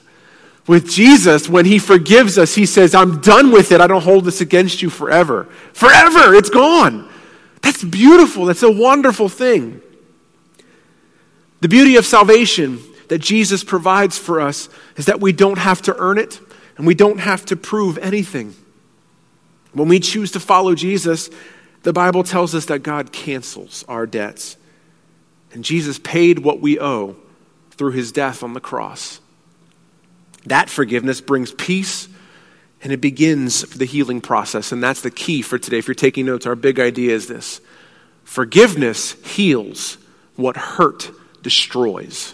With 0.67 0.89
Jesus, 0.89 1.49
when 1.49 1.65
he 1.65 1.79
forgives 1.79 2.37
us, 2.37 2.55
he 2.55 2.65
says, 2.65 2.95
I'm 2.95 3.19
done 3.19 3.51
with 3.51 3.73
it. 3.73 3.81
I 3.81 3.87
don't 3.87 4.03
hold 4.03 4.23
this 4.23 4.39
against 4.39 4.81
you 4.81 4.89
forever. 4.89 5.49
Forever. 5.73 6.33
It's 6.33 6.49
gone. 6.49 7.09
That's 7.61 7.83
beautiful. 7.83 8.45
That's 8.45 8.63
a 8.63 8.71
wonderful 8.71 9.27
thing. 9.27 9.81
The 11.59 11.67
beauty 11.67 11.97
of 11.97 12.05
salvation 12.05 12.79
that 13.09 13.19
Jesus 13.19 13.65
provides 13.65 14.17
for 14.17 14.39
us 14.39 14.69
is 14.95 15.07
that 15.07 15.19
we 15.19 15.33
don't 15.33 15.57
have 15.57 15.81
to 15.81 15.95
earn 15.97 16.19
it 16.19 16.39
and 16.77 16.87
we 16.87 16.95
don't 16.95 17.19
have 17.19 17.45
to 17.47 17.57
prove 17.57 17.97
anything. 17.97 18.55
When 19.77 19.87
we 19.87 19.99
choose 19.99 20.31
to 20.31 20.39
follow 20.39 20.75
Jesus, 20.75 21.29
the 21.83 21.93
Bible 21.93 22.23
tells 22.23 22.55
us 22.55 22.65
that 22.65 22.83
God 22.83 23.11
cancels 23.11 23.85
our 23.87 24.05
debts. 24.05 24.57
And 25.53 25.63
Jesus 25.63 25.99
paid 25.99 26.39
what 26.39 26.59
we 26.59 26.79
owe 26.79 27.15
through 27.71 27.91
his 27.91 28.11
death 28.11 28.43
on 28.43 28.53
the 28.53 28.59
cross. 28.59 29.21
That 30.45 30.69
forgiveness 30.69 31.21
brings 31.21 31.51
peace 31.51 32.07
and 32.83 32.91
it 32.91 33.01
begins 33.01 33.61
the 33.61 33.85
healing 33.85 34.21
process. 34.21 34.71
And 34.71 34.83
that's 34.83 35.01
the 35.01 35.11
key 35.11 35.41
for 35.41 35.57
today. 35.57 35.77
If 35.77 35.87
you're 35.87 35.95
taking 35.95 36.25
notes, 36.25 36.45
our 36.45 36.55
big 36.55 36.79
idea 36.79 37.13
is 37.13 37.27
this 37.27 37.61
forgiveness 38.23 39.13
heals 39.23 39.97
what 40.35 40.57
hurt 40.57 41.11
destroys. 41.41 42.33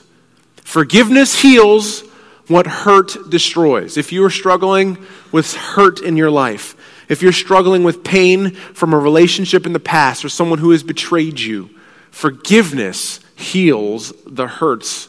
Forgiveness 0.57 1.41
heals 1.41 2.01
what 2.47 2.67
hurt 2.67 3.15
destroys. 3.29 3.97
If 3.97 4.11
you 4.11 4.23
are 4.25 4.29
struggling 4.29 4.97
with 5.31 5.53
hurt 5.53 6.01
in 6.01 6.17
your 6.17 6.31
life, 6.31 6.75
if 7.13 7.21
you're 7.21 7.31
struggling 7.31 7.83
with 7.83 8.03
pain 8.03 8.51
from 8.51 8.93
a 8.93 8.99
relationship 8.99 9.65
in 9.65 9.71
the 9.71 9.79
past 9.79 10.25
or 10.25 10.29
someone 10.29 10.59
who 10.59 10.71
has 10.71 10.83
betrayed 10.83 11.39
you, 11.39 11.69
forgiveness 12.11 13.21
heals 13.35 14.11
the 14.25 14.47
hurts 14.47 15.07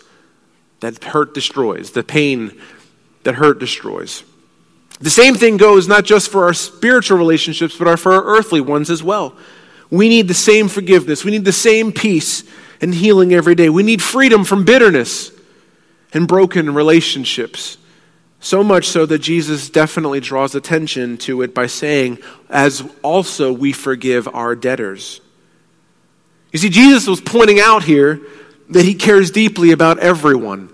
that 0.80 1.02
hurt 1.02 1.34
destroys, 1.34 1.90
the 1.90 2.04
pain 2.04 2.61
that 3.25 3.37
hurt 3.37 3.58
destroys. 3.58 4.23
The 5.00 5.11
same 5.11 5.34
thing 5.34 5.56
goes 5.56 5.88
not 5.88 6.04
just 6.04 6.30
for 6.30 6.44
our 6.44 6.54
spiritual 6.54 7.18
relationships, 7.18 7.76
but 7.76 7.99
for 7.99 8.12
our 8.12 8.25
earthly 8.25 8.61
ones 8.61 8.90
as 8.90 9.02
well. 9.02 9.37
We 9.90 10.08
need 10.08 10.28
the 10.28 10.34
same 10.34 10.68
forgiveness. 10.68 11.25
We 11.25 11.30
need 11.30 11.44
the 11.44 11.52
same 11.52 11.90
peace 11.90 12.44
and 12.80 12.94
healing 12.94 13.32
every 13.32 13.54
day. 13.54 13.70
We 13.70 13.82
need 13.82 14.02
freedom 14.02 14.44
from 14.44 14.64
bitterness 14.64 15.32
and 16.12 16.28
broken 16.28 16.75
relationships. 16.75 17.78
So 18.45 18.63
much 18.63 18.89
so 18.89 19.07
that 19.07 19.21
Jesus 19.21 19.71
definitely 19.71 20.21
draws 20.21 20.55
attention 20.55 21.17
to 21.17 21.41
it 21.41 21.55
by 21.55 21.67
saying, 21.67 22.19
as 22.51 22.87
also 23.01 23.51
we 23.51 23.73
forgive 23.73 24.29
our 24.29 24.55
debtors. 24.55 25.23
You 26.53 26.59
see, 26.59 26.69
Jesus 26.69 27.07
was 27.07 27.23
pointing 27.23 27.59
out 27.59 27.85
here 27.85 28.21
that 28.69 28.85
he 28.85 28.97
cares 28.97 29.31
deeply 29.31 29.71
about 29.73 29.99
everyone 29.99 30.69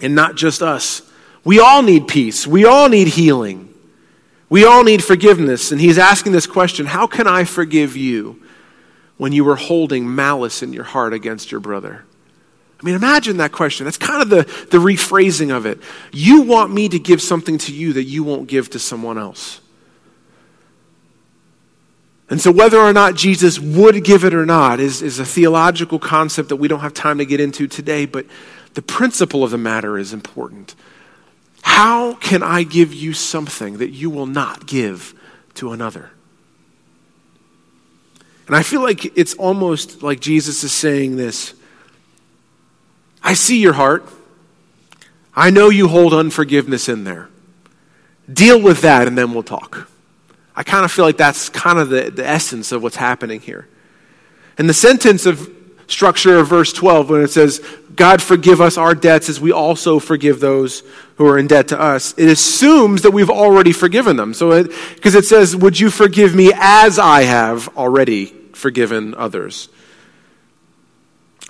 and 0.00 0.16
not 0.16 0.34
just 0.34 0.60
us. 0.60 1.02
We 1.44 1.60
all 1.60 1.82
need 1.82 2.08
peace. 2.08 2.48
We 2.48 2.64
all 2.64 2.88
need 2.88 3.06
healing. 3.06 3.72
We 4.48 4.64
all 4.64 4.82
need 4.82 5.04
forgiveness. 5.04 5.70
And 5.70 5.80
he's 5.80 5.98
asking 5.98 6.32
this 6.32 6.48
question 6.48 6.84
How 6.84 7.06
can 7.06 7.28
I 7.28 7.44
forgive 7.44 7.96
you 7.96 8.42
when 9.18 9.30
you 9.30 9.44
were 9.44 9.54
holding 9.54 10.12
malice 10.16 10.64
in 10.64 10.72
your 10.72 10.82
heart 10.82 11.14
against 11.14 11.52
your 11.52 11.60
brother? 11.60 12.04
I 12.80 12.84
mean, 12.84 12.94
imagine 12.94 13.38
that 13.38 13.50
question. 13.50 13.84
That's 13.84 13.98
kind 13.98 14.22
of 14.22 14.28
the, 14.28 14.42
the 14.70 14.78
rephrasing 14.78 15.54
of 15.54 15.66
it. 15.66 15.80
You 16.12 16.42
want 16.42 16.72
me 16.72 16.88
to 16.88 16.98
give 16.98 17.20
something 17.20 17.58
to 17.58 17.74
you 17.74 17.92
that 17.94 18.04
you 18.04 18.22
won't 18.22 18.48
give 18.48 18.70
to 18.70 18.78
someone 18.78 19.18
else. 19.18 19.60
And 22.30 22.40
so, 22.40 22.52
whether 22.52 22.78
or 22.78 22.92
not 22.92 23.14
Jesus 23.14 23.58
would 23.58 24.04
give 24.04 24.22
it 24.22 24.34
or 24.34 24.44
not 24.44 24.80
is, 24.80 25.02
is 25.02 25.18
a 25.18 25.24
theological 25.24 25.98
concept 25.98 26.50
that 26.50 26.56
we 26.56 26.68
don't 26.68 26.80
have 26.80 26.94
time 26.94 27.18
to 27.18 27.24
get 27.24 27.40
into 27.40 27.66
today, 27.66 28.06
but 28.06 28.26
the 28.74 28.82
principle 28.82 29.42
of 29.42 29.50
the 29.50 29.58
matter 29.58 29.98
is 29.98 30.12
important. 30.12 30.74
How 31.62 32.14
can 32.14 32.42
I 32.42 32.62
give 32.62 32.92
you 32.92 33.12
something 33.12 33.78
that 33.78 33.90
you 33.90 34.10
will 34.10 34.26
not 34.26 34.66
give 34.66 35.14
to 35.54 35.72
another? 35.72 36.10
And 38.46 38.54
I 38.54 38.62
feel 38.62 38.82
like 38.82 39.18
it's 39.18 39.34
almost 39.34 40.02
like 40.02 40.20
Jesus 40.20 40.62
is 40.64 40.72
saying 40.72 41.16
this 41.16 41.54
I 43.22 43.34
see 43.34 43.60
your 43.60 43.74
heart. 43.74 44.08
I 45.34 45.50
know 45.50 45.68
you 45.68 45.88
hold 45.88 46.14
unforgiveness 46.14 46.88
in 46.88 47.04
there. 47.04 47.28
Deal 48.32 48.60
with 48.60 48.82
that 48.82 49.06
and 49.06 49.16
then 49.16 49.32
we'll 49.32 49.42
talk. 49.42 49.88
I 50.54 50.62
kind 50.64 50.84
of 50.84 50.90
feel 50.90 51.04
like 51.04 51.16
that's 51.16 51.48
kind 51.48 51.78
of 51.78 51.88
the, 51.88 52.10
the 52.10 52.26
essence 52.26 52.72
of 52.72 52.82
what's 52.82 52.96
happening 52.96 53.40
here. 53.40 53.68
And 54.58 54.68
the 54.68 54.74
sentence 54.74 55.24
of 55.24 55.48
structure 55.86 56.38
of 56.38 56.48
verse 56.48 56.72
12, 56.72 57.10
when 57.10 57.22
it 57.22 57.30
says, 57.30 57.64
God 57.94 58.20
forgive 58.20 58.60
us 58.60 58.76
our 58.76 58.94
debts 58.94 59.28
as 59.28 59.40
we 59.40 59.52
also 59.52 59.98
forgive 59.98 60.40
those 60.40 60.82
who 61.16 61.26
are 61.26 61.38
in 61.38 61.46
debt 61.46 61.68
to 61.68 61.80
us, 61.80 62.12
it 62.16 62.28
assumes 62.28 63.02
that 63.02 63.10
we've 63.10 63.30
already 63.30 63.72
forgiven 63.72 64.16
them. 64.16 64.34
So, 64.34 64.64
because 64.94 65.14
it, 65.14 65.20
it 65.20 65.26
says, 65.26 65.56
Would 65.56 65.80
you 65.80 65.90
forgive 65.90 66.34
me 66.34 66.52
as 66.54 66.98
I 66.98 67.22
have 67.22 67.76
already 67.76 68.26
forgiven 68.52 69.14
others? 69.14 69.68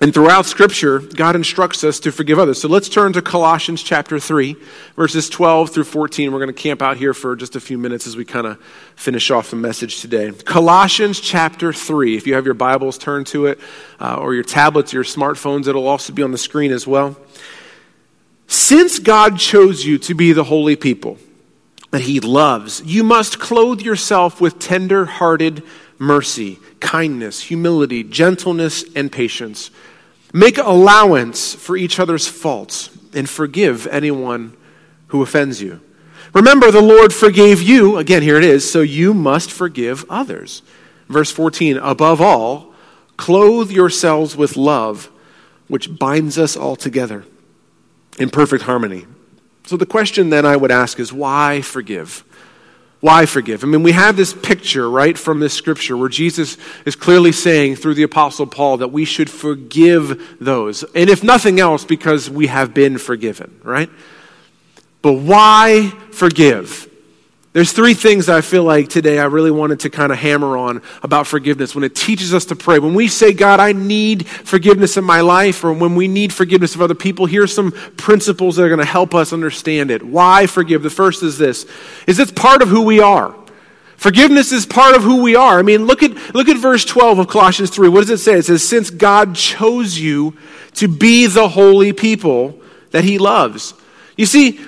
And 0.01 0.13
throughout 0.13 0.45
Scripture, 0.45 0.99
God 0.99 1.35
instructs 1.35 1.83
us 1.83 1.99
to 2.01 2.11
forgive 2.13 2.39
others. 2.39 2.61
So 2.61 2.69
let's 2.69 2.87
turn 2.87 3.11
to 3.13 3.21
Colossians 3.21 3.83
chapter 3.83 4.17
3, 4.17 4.55
verses 4.95 5.27
12 5.27 5.71
through 5.71 5.83
14. 5.83 6.31
We're 6.31 6.39
going 6.39 6.47
to 6.47 6.53
camp 6.53 6.81
out 6.81 6.95
here 6.95 7.13
for 7.13 7.35
just 7.35 7.57
a 7.57 7.59
few 7.59 7.77
minutes 7.77 8.07
as 8.07 8.15
we 8.15 8.23
kind 8.23 8.47
of 8.47 8.63
finish 8.95 9.29
off 9.29 9.49
the 9.49 9.57
message 9.57 9.99
today. 9.99 10.31
Colossians 10.31 11.19
chapter 11.19 11.73
3. 11.73 12.15
If 12.15 12.27
you 12.27 12.35
have 12.35 12.45
your 12.45 12.53
Bibles, 12.53 12.97
turn 12.97 13.25
to 13.25 13.47
it, 13.47 13.59
uh, 13.99 14.15
or 14.15 14.33
your 14.33 14.43
tablets, 14.43 14.93
your 14.93 15.03
smartphones, 15.03 15.67
it'll 15.67 15.87
also 15.87 16.13
be 16.13 16.23
on 16.23 16.31
the 16.31 16.37
screen 16.37 16.71
as 16.71 16.87
well. 16.87 17.17
Since 18.47 18.99
God 18.99 19.37
chose 19.37 19.83
you 19.83 19.97
to 19.97 20.13
be 20.15 20.31
the 20.31 20.45
holy 20.45 20.77
people 20.77 21.17
that 21.91 22.01
He 22.01 22.21
loves, 22.21 22.81
you 22.85 23.03
must 23.03 23.37
clothe 23.37 23.81
yourself 23.81 24.39
with 24.39 24.59
tender 24.59 25.05
hearted 25.05 25.61
mercy, 25.97 26.57
kindness, 26.79 27.41
humility, 27.41 28.05
gentleness, 28.05 28.85
and 28.95 29.11
patience 29.11 29.69
Make 30.33 30.57
allowance 30.57 31.55
for 31.55 31.75
each 31.75 31.99
other's 31.99 32.27
faults 32.27 32.89
and 33.13 33.27
forgive 33.27 33.87
anyone 33.87 34.55
who 35.07 35.21
offends 35.21 35.61
you. 35.61 35.81
Remember, 36.33 36.69
the 36.69 36.81
Lord 36.81 37.11
forgave 37.13 37.61
you. 37.61 37.97
Again, 37.97 38.21
here 38.21 38.37
it 38.37 38.43
is. 38.43 38.71
So 38.71 38.81
you 38.81 39.13
must 39.13 39.51
forgive 39.51 40.05
others. 40.09 40.61
Verse 41.07 41.31
14 41.31 41.77
Above 41.77 42.21
all, 42.21 42.73
clothe 43.17 43.71
yourselves 43.71 44.35
with 44.37 44.55
love, 44.55 45.09
which 45.67 45.97
binds 45.97 46.37
us 46.37 46.55
all 46.55 46.75
together 46.75 47.25
in 48.19 48.29
perfect 48.29 48.63
harmony. 48.63 49.07
So 49.65 49.77
the 49.77 49.85
question 49.85 50.29
then 50.29 50.45
I 50.45 50.55
would 50.55 50.71
ask 50.71 50.99
is 50.99 51.11
why 51.11 51.61
forgive? 51.61 52.23
Why 53.01 53.25
forgive? 53.25 53.63
I 53.63 53.67
mean, 53.67 53.81
we 53.81 53.93
have 53.93 54.17
this 54.17 54.33
picture, 54.33 54.89
right, 54.89 55.17
from 55.17 55.39
this 55.39 55.53
scripture 55.53 55.95
where 55.95 56.09
Jesus 56.09 56.57
is 56.85 56.97
clearly 56.97 57.31
saying 57.31 57.77
through 57.77 57.93
the 57.93 58.03
Apostle 58.03 58.45
Paul 58.45 58.77
that 58.77 58.91
we 58.91 59.05
should 59.05 59.29
forgive 59.29 60.37
those. 60.41 60.83
And 60.83 61.09
if 61.09 61.23
nothing 61.23 61.61
else, 61.61 61.85
because 61.85 62.29
we 62.29 62.47
have 62.47 62.73
been 62.73 62.97
forgiven, 62.97 63.61
right? 63.63 63.89
But 65.01 65.13
why 65.13 65.93
forgive? 66.11 66.88
There's 67.51 67.71
three 67.71 67.95
things 67.95 68.27
that 68.27 68.37
I 68.37 68.41
feel 68.41 68.63
like 68.63 68.89
today 68.89 69.17
I 69.17 69.25
really 69.25 69.49
wanted 69.49 69.79
to 69.81 69.89
kind 69.89 70.11
of 70.11 70.19
hammer 70.19 70.55
on 70.55 70.83
about 71.01 71.25
forgiveness 71.25 71.73
when 71.73 71.83
it 71.83 71.95
teaches 71.95 72.31
us 72.31 72.45
to 72.45 72.55
pray. 72.55 72.77
When 72.77 72.93
we 72.93 73.07
say, 73.07 73.33
God, 73.33 73.59
I 73.59 73.71
need 73.71 74.27
forgiveness 74.27 74.97
in 74.97 75.03
my 75.03 75.21
life, 75.21 75.63
or 75.63 75.73
when 75.73 75.95
we 75.95 76.07
need 76.07 76.31
forgiveness 76.31 76.75
of 76.75 76.81
other 76.83 76.93
people, 76.93 77.25
here's 77.25 77.53
some 77.53 77.71
principles 77.97 78.55
that 78.55 78.65
are 78.65 78.69
going 78.69 78.79
to 78.79 78.85
help 78.85 79.15
us 79.15 79.33
understand 79.33 79.89
it. 79.89 80.03
Why 80.03 80.45
forgive? 80.45 80.83
The 80.83 80.91
first 80.91 81.23
is 81.23 81.39
this, 81.39 81.65
is 82.05 82.19
it's 82.19 82.31
part 82.31 82.61
of 82.61 82.69
who 82.69 82.83
we 82.83 82.99
are. 82.99 83.35
Forgiveness 83.97 84.51
is 84.51 84.67
part 84.67 84.95
of 84.95 85.01
who 85.01 85.23
we 85.23 85.35
are. 85.35 85.57
I 85.57 85.63
mean, 85.63 85.85
look 85.85 86.03
at, 86.03 86.35
look 86.35 86.47
at 86.49 86.57
verse 86.57 86.85
12 86.85 87.17
of 87.17 87.27
Colossians 87.27 87.71
3. 87.71 87.89
What 87.89 88.01
does 88.01 88.11
it 88.11 88.19
say? 88.19 88.37
It 88.37 88.45
says, 88.45 88.65
since 88.65 88.91
God 88.91 89.35
chose 89.35 89.97
you 89.97 90.37
to 90.75 90.87
be 90.87 91.25
the 91.25 91.49
holy 91.49 91.93
people 91.93 92.61
that 92.91 93.03
he 93.03 93.17
loves. 93.17 93.73
You 94.15 94.27
see, 94.27 94.61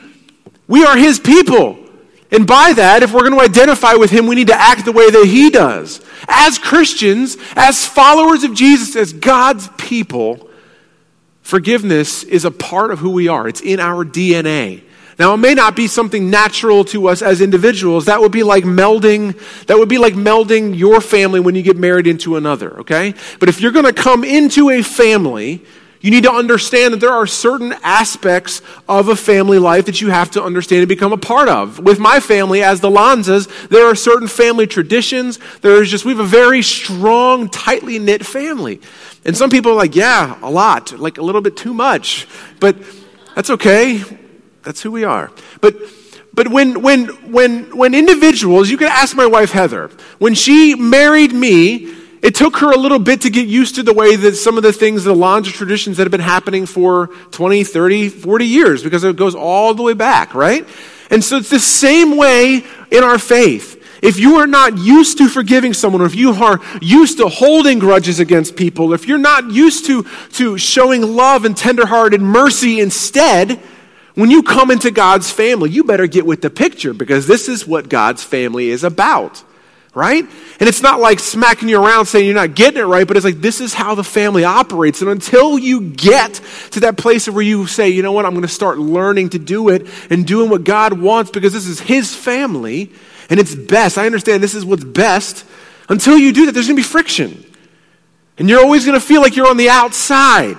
we 0.67 0.83
are 0.83 0.97
his 0.97 1.19
people. 1.19 1.80
And 2.31 2.47
by 2.47 2.73
that, 2.73 3.03
if 3.03 3.13
we're 3.13 3.27
going 3.27 3.33
to 3.33 3.41
identify 3.41 3.93
with 3.95 4.09
him, 4.09 4.25
we 4.25 4.35
need 4.35 4.47
to 4.47 4.59
act 4.59 4.85
the 4.85 4.93
way 4.93 5.09
that 5.09 5.25
he 5.25 5.49
does. 5.49 5.99
As 6.29 6.57
Christians, 6.57 7.35
as 7.55 7.85
followers 7.85 8.43
of 8.45 8.53
Jesus, 8.53 8.95
as 8.95 9.11
God's 9.11 9.67
people, 9.77 10.49
forgiveness 11.41 12.23
is 12.23 12.45
a 12.45 12.51
part 12.51 12.91
of 12.91 12.99
who 12.99 13.09
we 13.09 13.27
are. 13.27 13.47
It's 13.49 13.59
in 13.59 13.81
our 13.81 14.05
DNA. 14.05 14.83
Now, 15.19 15.33
it 15.33 15.37
may 15.37 15.53
not 15.53 15.75
be 15.75 15.87
something 15.87 16.29
natural 16.29 16.85
to 16.85 17.07
us 17.09 17.21
as 17.21 17.41
individuals. 17.41 18.05
That 18.05 18.21
would 18.21 18.31
be 18.31 18.43
like 18.43 18.63
melding, 18.63 19.37
that 19.67 19.77
would 19.77 19.89
be 19.89 19.97
like 19.97 20.13
melding 20.13 20.75
your 20.75 21.01
family 21.01 21.39
when 21.39 21.53
you 21.53 21.61
get 21.61 21.77
married 21.77 22.07
into 22.07 22.37
another, 22.37 22.79
okay? 22.79 23.13
But 23.39 23.49
if 23.49 23.59
you're 23.59 23.73
going 23.73 23.85
to 23.85 23.93
come 23.93 24.23
into 24.23 24.69
a 24.69 24.81
family, 24.81 25.63
you 26.01 26.09
need 26.09 26.23
to 26.23 26.31
understand 26.31 26.93
that 26.93 26.99
there 26.99 27.11
are 27.11 27.27
certain 27.27 27.73
aspects 27.83 28.61
of 28.89 29.07
a 29.07 29.15
family 29.15 29.59
life 29.59 29.85
that 29.85 30.01
you 30.01 30.09
have 30.09 30.31
to 30.31 30.43
understand 30.43 30.81
and 30.81 30.89
become 30.89 31.13
a 31.13 31.17
part 31.17 31.47
of. 31.47 31.79
With 31.79 31.99
my 31.99 32.19
family, 32.19 32.63
as 32.63 32.81
the 32.81 32.89
Lanzas, 32.89 33.47
there 33.69 33.85
are 33.85 33.95
certain 33.95 34.27
family 34.27 34.65
traditions. 34.65 35.39
There's 35.61 35.89
just, 35.89 36.03
we 36.03 36.11
have 36.11 36.19
a 36.19 36.25
very 36.25 36.63
strong, 36.63 37.49
tightly 37.49 37.99
knit 37.99 38.25
family. 38.25 38.81
And 39.25 39.37
some 39.37 39.51
people 39.51 39.73
are 39.73 39.75
like, 39.75 39.95
yeah, 39.95 40.39
a 40.41 40.49
lot, 40.49 40.91
like 40.99 41.19
a 41.19 41.21
little 41.21 41.41
bit 41.41 41.55
too 41.55 41.73
much. 41.73 42.27
But 42.59 42.77
that's 43.35 43.51
okay. 43.51 44.03
That's 44.63 44.81
who 44.81 44.91
we 44.91 45.03
are. 45.03 45.31
But 45.61 45.75
but 46.33 46.47
when, 46.47 46.81
when, 46.81 47.07
when, 47.31 47.75
when 47.75 47.93
individuals, 47.93 48.69
you 48.69 48.77
can 48.77 48.87
ask 48.87 49.15
my 49.15 49.25
wife 49.25 49.51
Heather, 49.51 49.91
when 50.17 50.33
she 50.33 50.75
married 50.75 51.33
me, 51.33 51.93
it 52.21 52.35
took 52.35 52.57
her 52.57 52.71
a 52.71 52.77
little 52.77 52.99
bit 52.99 53.21
to 53.21 53.29
get 53.29 53.47
used 53.47 53.75
to 53.75 53.83
the 53.83 53.93
way 53.93 54.15
that 54.15 54.35
some 54.35 54.57
of 54.57 54.63
the 54.63 54.73
things, 54.73 55.03
the 55.03 55.15
Lanza 55.15 55.51
traditions 55.51 55.97
that 55.97 56.03
have 56.03 56.11
been 56.11 56.19
happening 56.19 56.65
for 56.65 57.07
20, 57.31 57.63
30, 57.63 58.09
40 58.09 58.45
years, 58.45 58.83
because 58.83 59.03
it 59.03 59.15
goes 59.15 59.33
all 59.33 59.73
the 59.73 59.81
way 59.81 59.93
back, 59.93 60.35
right? 60.35 60.67
And 61.09 61.23
so 61.23 61.37
it's 61.37 61.49
the 61.49 61.59
same 61.59 62.17
way 62.17 62.63
in 62.91 63.03
our 63.03 63.17
faith. 63.17 63.79
If 64.03 64.19
you 64.19 64.37
are 64.37 64.47
not 64.47 64.77
used 64.77 65.17
to 65.19 65.29
forgiving 65.29 65.73
someone, 65.73 66.01
or 66.01 66.05
if 66.05 66.15
you 66.15 66.31
are 66.31 66.59
used 66.81 67.17
to 67.17 67.27
holding 67.27 67.79
grudges 67.79 68.19
against 68.19 68.55
people, 68.55 68.93
if 68.93 69.07
you're 69.07 69.17
not 69.17 69.51
used 69.51 69.85
to, 69.87 70.05
to 70.33 70.57
showing 70.57 71.01
love 71.01 71.45
and 71.45 71.55
tenderhearted 71.55 72.21
mercy 72.21 72.79
instead, 72.79 73.59
when 74.15 74.29
you 74.29 74.43
come 74.43 74.71
into 74.71 74.91
God's 74.91 75.31
family, 75.31 75.69
you 75.69 75.83
better 75.83 76.07
get 76.07 76.25
with 76.25 76.41
the 76.41 76.49
picture 76.49 76.93
because 76.93 77.27
this 77.27 77.47
is 77.47 77.65
what 77.65 77.89
God's 77.89 78.23
family 78.23 78.69
is 78.69 78.83
about. 78.83 79.43
Right? 79.93 80.23
And 80.59 80.69
it's 80.69 80.81
not 80.81 80.99
like 80.99 81.19
smacking 81.19 81.67
you 81.67 81.83
around 81.83 82.05
saying 82.05 82.25
you're 82.25 82.35
not 82.35 82.55
getting 82.55 82.79
it 82.79 82.85
right, 82.85 83.05
but 83.05 83.17
it's 83.17 83.25
like 83.25 83.41
this 83.41 83.59
is 83.59 83.73
how 83.73 83.95
the 83.95 84.03
family 84.03 84.43
operates. 84.43 85.01
And 85.01 85.09
until 85.09 85.59
you 85.59 85.81
get 85.81 86.39
to 86.71 86.81
that 86.81 86.97
place 86.97 87.27
where 87.27 87.43
you 87.43 87.67
say, 87.67 87.89
you 87.89 88.01
know 88.01 88.13
what, 88.13 88.25
I'm 88.25 88.31
going 88.31 88.43
to 88.43 88.47
start 88.47 88.77
learning 88.77 89.29
to 89.31 89.39
do 89.39 89.69
it 89.69 89.87
and 90.09 90.25
doing 90.25 90.49
what 90.49 90.63
God 90.63 90.93
wants 90.93 91.31
because 91.31 91.51
this 91.51 91.67
is 91.67 91.79
His 91.79 92.15
family 92.15 92.91
and 93.29 93.39
it's 93.39 93.53
best. 93.53 93.97
I 93.97 94.05
understand 94.05 94.41
this 94.41 94.53
is 94.53 94.65
what's 94.65 94.83
best. 94.83 95.45
Until 95.89 96.17
you 96.17 96.31
do 96.31 96.45
that, 96.45 96.53
there's 96.53 96.67
going 96.67 96.77
to 96.77 96.81
be 96.81 96.87
friction. 96.87 97.45
And 98.37 98.49
you're 98.49 98.61
always 98.61 98.85
going 98.85 98.99
to 98.99 99.05
feel 99.05 99.21
like 99.21 99.35
you're 99.35 99.49
on 99.49 99.57
the 99.57 99.69
outside. 99.69 100.57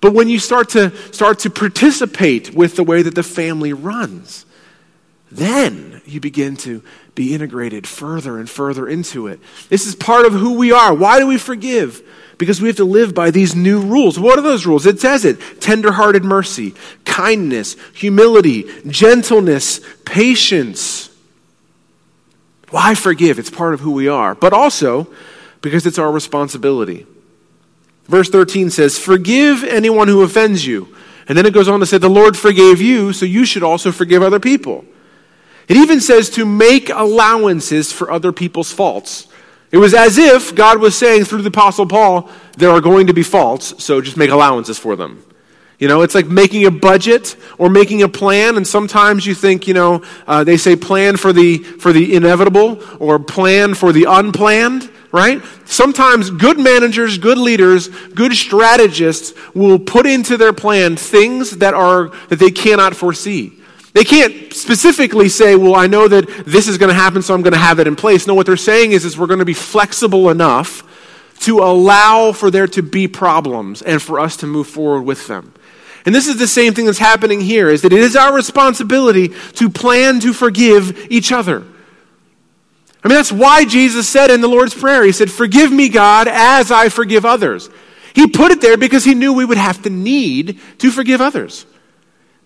But 0.00 0.12
when 0.12 0.28
you 0.28 0.38
start 0.38 0.70
to 0.70 0.94
start 1.12 1.40
to 1.40 1.50
participate 1.50 2.54
with 2.54 2.76
the 2.76 2.84
way 2.84 3.02
that 3.02 3.14
the 3.14 3.22
family 3.22 3.72
runs, 3.72 4.43
then 5.34 6.00
you 6.06 6.20
begin 6.20 6.56
to 6.58 6.82
be 7.14 7.34
integrated 7.34 7.86
further 7.86 8.38
and 8.38 8.48
further 8.48 8.88
into 8.88 9.26
it. 9.26 9.40
This 9.68 9.86
is 9.86 9.94
part 9.94 10.26
of 10.26 10.32
who 10.32 10.54
we 10.54 10.70
are. 10.70 10.94
Why 10.94 11.18
do 11.18 11.26
we 11.26 11.38
forgive? 11.38 12.02
Because 12.38 12.60
we 12.60 12.68
have 12.68 12.76
to 12.76 12.84
live 12.84 13.14
by 13.14 13.30
these 13.30 13.54
new 13.54 13.80
rules. 13.80 14.18
What 14.18 14.38
are 14.38 14.42
those 14.42 14.64
rules? 14.64 14.86
It 14.86 15.00
says 15.00 15.24
it 15.24 15.38
tenderhearted 15.60 16.24
mercy, 16.24 16.74
kindness, 17.04 17.76
humility, 17.94 18.64
gentleness, 18.86 19.80
patience. 20.04 21.10
Why 22.70 22.94
forgive? 22.94 23.38
It's 23.38 23.50
part 23.50 23.74
of 23.74 23.80
who 23.80 23.92
we 23.92 24.08
are. 24.08 24.34
But 24.34 24.52
also 24.52 25.08
because 25.60 25.86
it's 25.86 25.98
our 25.98 26.12
responsibility. 26.12 27.06
Verse 28.04 28.28
13 28.28 28.70
says, 28.70 28.98
Forgive 28.98 29.64
anyone 29.64 30.08
who 30.08 30.22
offends 30.22 30.66
you. 30.66 30.94
And 31.26 31.38
then 31.38 31.46
it 31.46 31.54
goes 31.54 31.68
on 31.68 31.80
to 31.80 31.86
say, 31.86 31.98
The 31.98 32.08
Lord 32.08 32.36
forgave 32.36 32.80
you, 32.80 33.12
so 33.12 33.26
you 33.26 33.44
should 33.44 33.62
also 33.62 33.90
forgive 33.90 34.22
other 34.22 34.40
people. 34.40 34.84
It 35.68 35.76
even 35.76 36.00
says 36.00 36.30
to 36.30 36.44
make 36.44 36.90
allowances 36.90 37.92
for 37.92 38.10
other 38.10 38.32
people's 38.32 38.72
faults. 38.72 39.28
It 39.70 39.78
was 39.78 39.94
as 39.94 40.18
if 40.18 40.54
God 40.54 40.78
was 40.78 40.96
saying 40.96 41.24
through 41.24 41.42
the 41.42 41.48
Apostle 41.48 41.86
Paul, 41.86 42.28
there 42.56 42.70
are 42.70 42.80
going 42.80 43.08
to 43.08 43.14
be 43.14 43.22
faults, 43.22 43.82
so 43.82 44.00
just 44.00 44.16
make 44.16 44.30
allowances 44.30 44.78
for 44.78 44.94
them. 44.94 45.24
You 45.78 45.88
know, 45.88 46.02
it's 46.02 46.14
like 46.14 46.26
making 46.26 46.64
a 46.66 46.70
budget 46.70 47.36
or 47.58 47.68
making 47.68 48.02
a 48.02 48.08
plan, 48.08 48.56
and 48.56 48.66
sometimes 48.66 49.26
you 49.26 49.34
think, 49.34 49.66
you 49.66 49.74
know, 49.74 50.02
uh, 50.26 50.44
they 50.44 50.56
say 50.56 50.76
plan 50.76 51.16
for 51.16 51.32
the, 51.32 51.58
for 51.58 51.92
the 51.92 52.14
inevitable 52.14 52.80
or 53.00 53.18
plan 53.18 53.74
for 53.74 53.92
the 53.92 54.04
unplanned, 54.04 54.88
right? 55.10 55.42
Sometimes 55.64 56.30
good 56.30 56.58
managers, 56.58 57.18
good 57.18 57.38
leaders, 57.38 57.88
good 57.88 58.34
strategists 58.34 59.34
will 59.54 59.78
put 59.80 60.06
into 60.06 60.36
their 60.36 60.52
plan 60.52 60.96
things 60.96 61.58
that 61.58 61.74
are, 61.74 62.10
that 62.28 62.38
they 62.38 62.50
cannot 62.50 62.94
foresee. 62.94 63.52
They 63.94 64.04
can't 64.04 64.52
specifically 64.52 65.28
say, 65.28 65.54
well, 65.54 65.76
I 65.76 65.86
know 65.86 66.08
that 66.08 66.28
this 66.44 66.66
is 66.66 66.78
going 66.78 66.88
to 66.88 66.94
happen, 66.94 67.22
so 67.22 67.32
I'm 67.32 67.42
going 67.42 67.52
to 67.52 67.58
have 67.58 67.78
it 67.78 67.86
in 67.86 67.94
place. 67.94 68.26
No, 68.26 68.34
what 68.34 68.44
they're 68.44 68.56
saying 68.56 68.90
is, 68.90 69.04
is 69.04 69.16
we're 69.16 69.28
going 69.28 69.38
to 69.38 69.44
be 69.44 69.54
flexible 69.54 70.30
enough 70.30 70.82
to 71.40 71.60
allow 71.60 72.32
for 72.32 72.50
there 72.50 72.66
to 72.66 72.82
be 72.82 73.06
problems 73.06 73.82
and 73.82 74.02
for 74.02 74.18
us 74.18 74.36
to 74.38 74.48
move 74.48 74.66
forward 74.66 75.02
with 75.02 75.28
them. 75.28 75.54
And 76.04 76.14
this 76.14 76.26
is 76.26 76.38
the 76.38 76.48
same 76.48 76.74
thing 76.74 76.86
that's 76.86 76.98
happening 76.98 77.40
here, 77.40 77.70
is 77.70 77.82
that 77.82 77.92
it 77.92 78.00
is 78.00 78.16
our 78.16 78.34
responsibility 78.34 79.28
to 79.54 79.70
plan 79.70 80.18
to 80.20 80.32
forgive 80.32 81.06
each 81.10 81.30
other. 81.30 81.64
I 83.04 83.08
mean, 83.08 83.16
that's 83.16 83.32
why 83.32 83.64
Jesus 83.64 84.08
said 84.08 84.30
in 84.30 84.40
the 84.40 84.48
Lord's 84.48 84.74
Prayer, 84.74 85.04
He 85.04 85.12
said, 85.12 85.30
Forgive 85.30 85.70
me, 85.70 85.88
God, 85.88 86.26
as 86.26 86.72
I 86.72 86.88
forgive 86.88 87.24
others. 87.24 87.70
He 88.12 88.26
put 88.26 88.50
it 88.50 88.60
there 88.60 88.76
because 88.76 89.04
He 89.04 89.14
knew 89.14 89.32
we 89.32 89.44
would 89.44 89.58
have 89.58 89.82
to 89.82 89.90
need 89.90 90.58
to 90.78 90.90
forgive 90.90 91.20
others. 91.20 91.64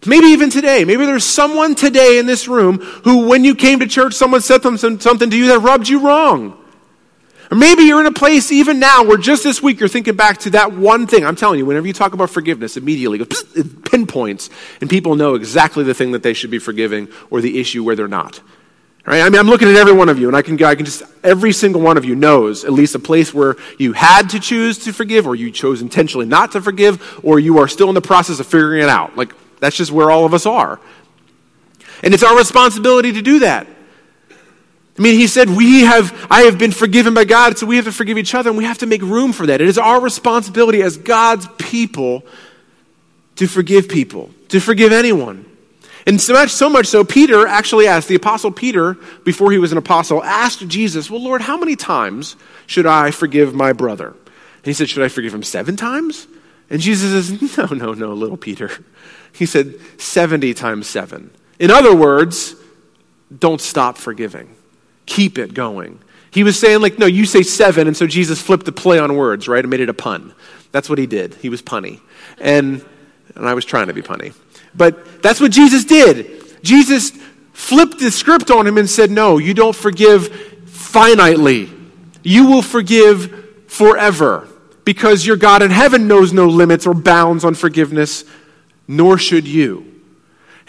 Maybe 0.06 0.26
even 0.28 0.50
today. 0.50 0.84
Maybe 0.84 1.06
there's 1.06 1.24
someone 1.24 1.74
today 1.74 2.18
in 2.18 2.26
this 2.26 2.46
room 2.46 2.78
who, 2.78 3.28
when 3.28 3.44
you 3.44 3.54
came 3.54 3.80
to 3.80 3.86
church, 3.86 4.14
someone 4.14 4.40
said 4.40 4.62
something 4.62 5.30
to 5.30 5.36
you 5.36 5.48
that 5.48 5.58
rubbed 5.58 5.88
you 5.88 6.00
wrong. 6.00 6.56
Or 7.50 7.56
maybe 7.56 7.84
you're 7.84 8.00
in 8.00 8.06
a 8.06 8.12
place 8.12 8.52
even 8.52 8.78
now 8.78 9.04
where 9.04 9.16
just 9.16 9.42
this 9.42 9.62
week 9.62 9.80
you're 9.80 9.88
thinking 9.88 10.14
back 10.14 10.38
to 10.40 10.50
that 10.50 10.72
one 10.72 11.06
thing. 11.06 11.24
I'm 11.24 11.34
telling 11.34 11.58
you, 11.58 11.66
whenever 11.66 11.86
you 11.86 11.94
talk 11.94 12.12
about 12.12 12.30
forgiveness, 12.30 12.76
immediately 12.76 13.18
it 13.20 13.84
pinpoints, 13.84 14.50
and 14.80 14.90
people 14.90 15.16
know 15.16 15.34
exactly 15.34 15.82
the 15.82 15.94
thing 15.94 16.12
that 16.12 16.22
they 16.22 16.34
should 16.34 16.50
be 16.50 16.58
forgiving 16.58 17.08
or 17.30 17.40
the 17.40 17.58
issue 17.58 17.82
where 17.82 17.96
they're 17.96 18.06
not. 18.06 18.40
Right? 19.06 19.22
I 19.22 19.30
mean, 19.30 19.40
I'm 19.40 19.46
looking 19.46 19.68
at 19.68 19.76
every 19.76 19.94
one 19.94 20.10
of 20.10 20.18
you, 20.18 20.28
and 20.28 20.36
I 20.36 20.42
can, 20.42 20.62
I 20.62 20.74
can 20.74 20.84
just, 20.84 21.02
every 21.24 21.52
single 21.52 21.80
one 21.80 21.96
of 21.96 22.04
you 22.04 22.14
knows 22.14 22.66
at 22.66 22.72
least 22.72 22.94
a 22.94 22.98
place 22.98 23.32
where 23.32 23.56
you 23.78 23.94
had 23.94 24.28
to 24.30 24.40
choose 24.40 24.76
to 24.80 24.92
forgive, 24.92 25.26
or 25.26 25.34
you 25.34 25.50
chose 25.50 25.80
intentionally 25.80 26.26
not 26.26 26.52
to 26.52 26.60
forgive, 26.60 27.18
or 27.24 27.40
you 27.40 27.58
are 27.58 27.68
still 27.68 27.88
in 27.88 27.94
the 27.94 28.02
process 28.02 28.38
of 28.38 28.46
figuring 28.46 28.82
it 28.82 28.90
out. 28.90 29.16
Like, 29.16 29.32
that's 29.60 29.76
just 29.76 29.92
where 29.92 30.10
all 30.10 30.24
of 30.24 30.34
us 30.34 30.46
are. 30.46 30.80
And 32.02 32.14
it's 32.14 32.22
our 32.22 32.36
responsibility 32.36 33.12
to 33.12 33.22
do 33.22 33.40
that. 33.40 33.66
I 34.98 35.02
mean, 35.02 35.14
he 35.14 35.26
said, 35.26 35.48
We 35.48 35.82
have, 35.82 36.26
I 36.30 36.42
have 36.42 36.58
been 36.58 36.72
forgiven 36.72 37.14
by 37.14 37.24
God, 37.24 37.56
so 37.56 37.66
we 37.66 37.76
have 37.76 37.84
to 37.84 37.92
forgive 37.92 38.18
each 38.18 38.34
other, 38.34 38.50
and 38.50 38.58
we 38.58 38.64
have 38.64 38.78
to 38.78 38.86
make 38.86 39.02
room 39.02 39.32
for 39.32 39.46
that. 39.46 39.60
It 39.60 39.68
is 39.68 39.78
our 39.78 40.00
responsibility 40.00 40.82
as 40.82 40.96
God's 40.96 41.46
people 41.58 42.24
to 43.36 43.46
forgive 43.46 43.88
people, 43.88 44.30
to 44.48 44.60
forgive 44.60 44.92
anyone. 44.92 45.44
And 46.06 46.20
so 46.20 46.32
much, 46.32 46.50
so 46.50 46.68
much 46.68 46.86
so, 46.86 47.04
Peter 47.04 47.46
actually 47.46 47.86
asked, 47.86 48.08
the 48.08 48.14
apostle 48.14 48.50
Peter, 48.50 48.94
before 49.24 49.52
he 49.52 49.58
was 49.58 49.72
an 49.72 49.78
apostle, 49.78 50.24
asked 50.24 50.66
Jesus, 50.66 51.10
Well, 51.10 51.22
Lord, 51.22 51.42
how 51.42 51.56
many 51.56 51.76
times 51.76 52.34
should 52.66 52.86
I 52.86 53.10
forgive 53.10 53.54
my 53.54 53.72
brother? 53.72 54.08
And 54.08 54.64
he 54.64 54.72
said, 54.72 54.88
Should 54.88 55.04
I 55.04 55.08
forgive 55.08 55.32
him 55.32 55.42
seven 55.44 55.76
times? 55.76 56.26
And 56.70 56.80
Jesus 56.80 57.28
says, 57.28 57.58
No, 57.58 57.66
no, 57.66 57.92
no, 57.94 58.14
little 58.14 58.36
Peter. 58.36 58.70
He 59.38 59.46
said, 59.46 59.74
70 59.98 60.52
times 60.54 60.88
seven. 60.88 61.30
In 61.58 61.70
other 61.70 61.94
words, 61.94 62.54
don't 63.36 63.60
stop 63.60 63.96
forgiving, 63.96 64.54
keep 65.06 65.38
it 65.38 65.54
going. 65.54 66.00
He 66.30 66.42
was 66.42 66.58
saying, 66.58 66.82
like, 66.82 66.98
no, 66.98 67.06
you 67.06 67.24
say 67.24 67.42
seven, 67.42 67.86
and 67.86 67.96
so 67.96 68.06
Jesus 68.06 68.42
flipped 68.42 68.66
the 68.66 68.72
play 68.72 68.98
on 68.98 69.16
words, 69.16 69.48
right, 69.48 69.60
and 69.64 69.70
made 69.70 69.80
it 69.80 69.88
a 69.88 69.94
pun. 69.94 70.34
That's 70.72 70.88
what 70.88 70.98
he 70.98 71.06
did. 71.06 71.34
He 71.34 71.48
was 71.48 71.62
punny. 71.62 72.00
And, 72.38 72.84
and 73.34 73.48
I 73.48 73.54
was 73.54 73.64
trying 73.64 73.86
to 73.86 73.94
be 73.94 74.02
punny. 74.02 74.34
But 74.74 75.22
that's 75.22 75.40
what 75.40 75.52
Jesus 75.52 75.84
did. 75.84 76.62
Jesus 76.62 77.10
flipped 77.52 77.98
the 77.98 78.10
script 78.10 78.50
on 78.50 78.66
him 78.66 78.76
and 78.76 78.88
said, 78.88 79.10
no, 79.10 79.38
you 79.38 79.54
don't 79.54 79.74
forgive 79.74 80.28
finitely. 80.66 81.72
You 82.22 82.46
will 82.46 82.62
forgive 82.62 83.66
forever 83.68 84.48
because 84.84 85.26
your 85.26 85.36
God 85.36 85.62
in 85.62 85.70
heaven 85.70 86.08
knows 86.08 86.32
no 86.32 86.46
limits 86.46 86.86
or 86.86 86.94
bounds 86.94 87.44
on 87.44 87.54
forgiveness, 87.54 88.24
nor 88.88 89.18
should 89.18 89.46
you. 89.46 89.84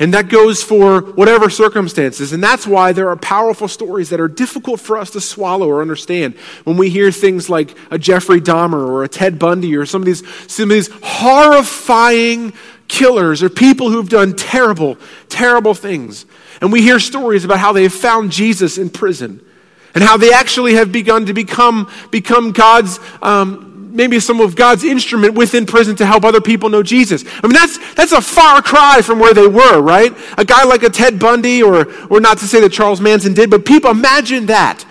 And 0.02 0.14
that 0.14 0.30
goes 0.30 0.64
for 0.64 1.02
whatever 1.02 1.50
circumstances. 1.50 2.32
And 2.32 2.42
that's 2.42 2.66
why 2.66 2.94
there 2.94 3.10
are 3.10 3.18
powerful 3.18 3.68
stories 3.68 4.10
that 4.10 4.22
are 4.22 4.30
difficult 4.30 4.80
for 4.80 4.98
us 4.98 5.10
to 5.12 5.20
swallow 5.22 5.68
or 5.68 5.82
understand 5.82 6.36
when 6.64 6.78
we 6.78 6.90
hear 6.90 7.12
things 7.12 7.50
like 7.50 7.76
a 7.92 7.98
Jeffrey 7.98 8.40
Dahmer 8.40 8.88
or 8.88 9.04
a 9.04 9.10
Ted 9.10 9.38
Bundy 9.38 9.76
or 9.76 9.86
some 9.86 10.02
of 10.02 10.06
these, 10.06 10.26
some 10.50 10.70
of 10.70 10.76
these 10.76 10.90
horrifying 11.04 12.54
killers 12.88 13.44
or 13.44 13.50
people 13.50 13.90
who've 13.90 14.08
done 14.08 14.38
terrible, 14.38 14.98
terrible 15.28 15.74
things. 15.74 16.26
And 16.62 16.72
we 16.72 16.82
hear 16.82 17.00
stories 17.00 17.44
about 17.44 17.60
how 17.60 17.74
they 17.74 17.90
found 17.90 18.32
Jesus 18.32 18.78
in 18.78 18.90
prison 18.90 19.46
and 19.94 20.02
how 20.02 20.16
they 20.16 20.32
actually 20.32 20.76
have 20.76 20.94
begun 20.94 21.26
to 21.26 21.34
become, 21.34 21.92
become 22.10 22.54
God's 22.54 23.00
um, 23.22 23.69
maybe 23.90 24.20
some 24.20 24.40
of 24.40 24.56
God's 24.56 24.84
instrument 24.84 25.34
within 25.34 25.66
prison 25.66 25.96
to 25.98 26.06
help 26.06 26.24
other 26.24 26.42
people 26.42 26.70
know 26.70 26.84
Jesus. 26.84 27.24
I 27.26 27.48
mean, 27.48 27.54
that's, 27.54 27.94
that's 27.96 28.12
a 28.12 28.22
far 28.22 28.62
cry 28.62 29.02
from 29.02 29.20
where 29.20 29.34
they 29.34 29.48
were, 29.48 29.82
right? 29.82 30.16
A 30.38 30.46
guy 30.46 30.64
like 30.64 30.84
a 30.84 30.90
Ted 30.90 31.20
Bundy, 31.20 31.62
or, 31.62 31.92
or 32.08 32.20
not 32.20 32.38
to 32.40 32.46
say 32.46 32.62
that 32.62 32.72
Charles 32.72 33.02
Manson 33.02 33.34
did, 33.34 33.50
but 33.50 33.66
people, 33.66 33.92
imagine 33.92 34.48
that. 34.48 34.86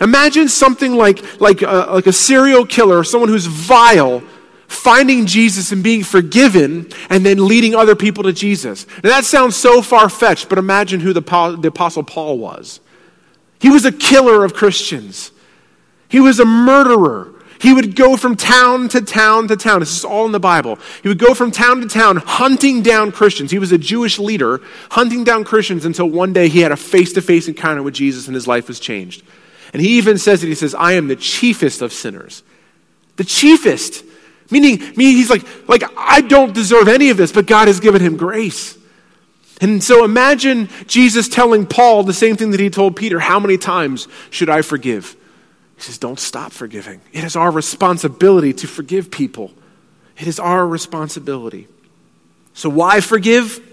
Imagine 0.00 0.48
something 0.48 0.94
like, 0.94 1.40
like, 1.40 1.62
a, 1.62 1.88
like 1.90 2.06
a 2.06 2.12
serial 2.12 2.64
killer, 2.64 3.04
someone 3.04 3.28
who's 3.28 3.46
vile, 3.46 4.22
finding 4.66 5.26
Jesus 5.26 5.72
and 5.72 5.82
being 5.82 6.02
forgiven, 6.04 6.88
and 7.10 7.26
then 7.26 7.46
leading 7.46 7.74
other 7.74 7.94
people 7.94 8.24
to 8.24 8.32
Jesus. 8.32 8.86
Now, 9.04 9.10
that 9.10 9.24
sounds 9.24 9.56
so 9.56 9.82
far 9.82 10.08
fetched, 10.08 10.48
but 10.48 10.58
imagine 10.58 11.00
who 11.00 11.12
the, 11.12 11.20
the 11.60 11.68
Apostle 11.68 12.02
Paul 12.02 12.38
was. 12.38 12.80
He 13.60 13.68
was 13.68 13.84
a 13.84 13.92
killer 13.92 14.44
of 14.44 14.54
Christians, 14.54 15.32
he 16.08 16.20
was 16.20 16.40
a 16.40 16.44
murderer. 16.44 17.34
He 17.60 17.74
would 17.74 17.94
go 17.94 18.16
from 18.16 18.36
town 18.36 18.88
to 18.88 19.02
town 19.02 19.48
to 19.48 19.56
town. 19.56 19.80
This 19.80 19.94
is 19.94 20.04
all 20.04 20.24
in 20.24 20.32
the 20.32 20.40
Bible. 20.40 20.78
He 21.02 21.08
would 21.08 21.18
go 21.18 21.34
from 21.34 21.50
town 21.50 21.82
to 21.82 21.88
town 21.88 22.16
hunting 22.16 22.82
down 22.82 23.12
Christians. 23.12 23.50
He 23.50 23.58
was 23.58 23.70
a 23.70 23.78
Jewish 23.78 24.18
leader, 24.18 24.62
hunting 24.90 25.24
down 25.24 25.44
Christians 25.44 25.84
until 25.84 26.08
one 26.08 26.32
day 26.32 26.48
he 26.48 26.60
had 26.60 26.72
a 26.72 26.76
face 26.76 27.12
to 27.12 27.22
face 27.22 27.48
encounter 27.48 27.82
with 27.82 27.92
Jesus 27.92 28.26
and 28.26 28.34
his 28.34 28.48
life 28.48 28.66
was 28.66 28.80
changed. 28.80 29.22
And 29.74 29.82
he 29.82 29.98
even 29.98 30.16
says 30.16 30.40
that 30.40 30.46
He 30.46 30.54
says, 30.54 30.74
I 30.74 30.92
am 30.92 31.08
the 31.08 31.16
chiefest 31.16 31.82
of 31.82 31.92
sinners. 31.92 32.42
The 33.16 33.24
chiefest. 33.24 34.04
Meaning, 34.50 34.80
meaning 34.96 35.16
he's 35.16 35.30
like, 35.30 35.44
like, 35.68 35.84
I 35.96 36.22
don't 36.22 36.54
deserve 36.54 36.88
any 36.88 37.10
of 37.10 37.16
this, 37.16 37.30
but 37.30 37.46
God 37.46 37.68
has 37.68 37.78
given 37.78 38.00
him 38.00 38.16
grace. 38.16 38.76
And 39.60 39.84
so 39.84 40.04
imagine 40.04 40.70
Jesus 40.86 41.28
telling 41.28 41.66
Paul 41.66 42.02
the 42.04 42.14
same 42.14 42.36
thing 42.36 42.50
that 42.52 42.60
he 42.60 42.70
told 42.70 42.96
Peter 42.96 43.20
How 43.20 43.38
many 43.38 43.58
times 43.58 44.08
should 44.30 44.48
I 44.48 44.62
forgive? 44.62 45.14
He 45.80 45.86
says, 45.86 45.96
Don't 45.96 46.20
stop 46.20 46.52
forgiving. 46.52 47.00
It 47.10 47.24
is 47.24 47.36
our 47.36 47.50
responsibility 47.50 48.52
to 48.52 48.68
forgive 48.68 49.10
people. 49.10 49.50
It 50.18 50.26
is 50.26 50.38
our 50.38 50.66
responsibility. 50.66 51.68
So, 52.52 52.68
why 52.68 53.00
forgive? 53.00 53.66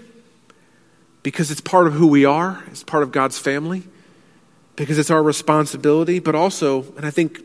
Because 1.22 1.50
it's 1.50 1.60
part 1.60 1.86
of 1.86 1.92
who 1.92 2.06
we 2.06 2.24
are, 2.24 2.64
it's 2.68 2.82
part 2.82 3.02
of 3.02 3.12
God's 3.12 3.38
family. 3.38 3.82
because 4.74 4.96
it's 4.98 5.10
our 5.10 5.22
responsibility, 5.22 6.18
but 6.18 6.34
also, 6.34 6.84
and 6.96 7.04
I 7.04 7.10
think 7.10 7.40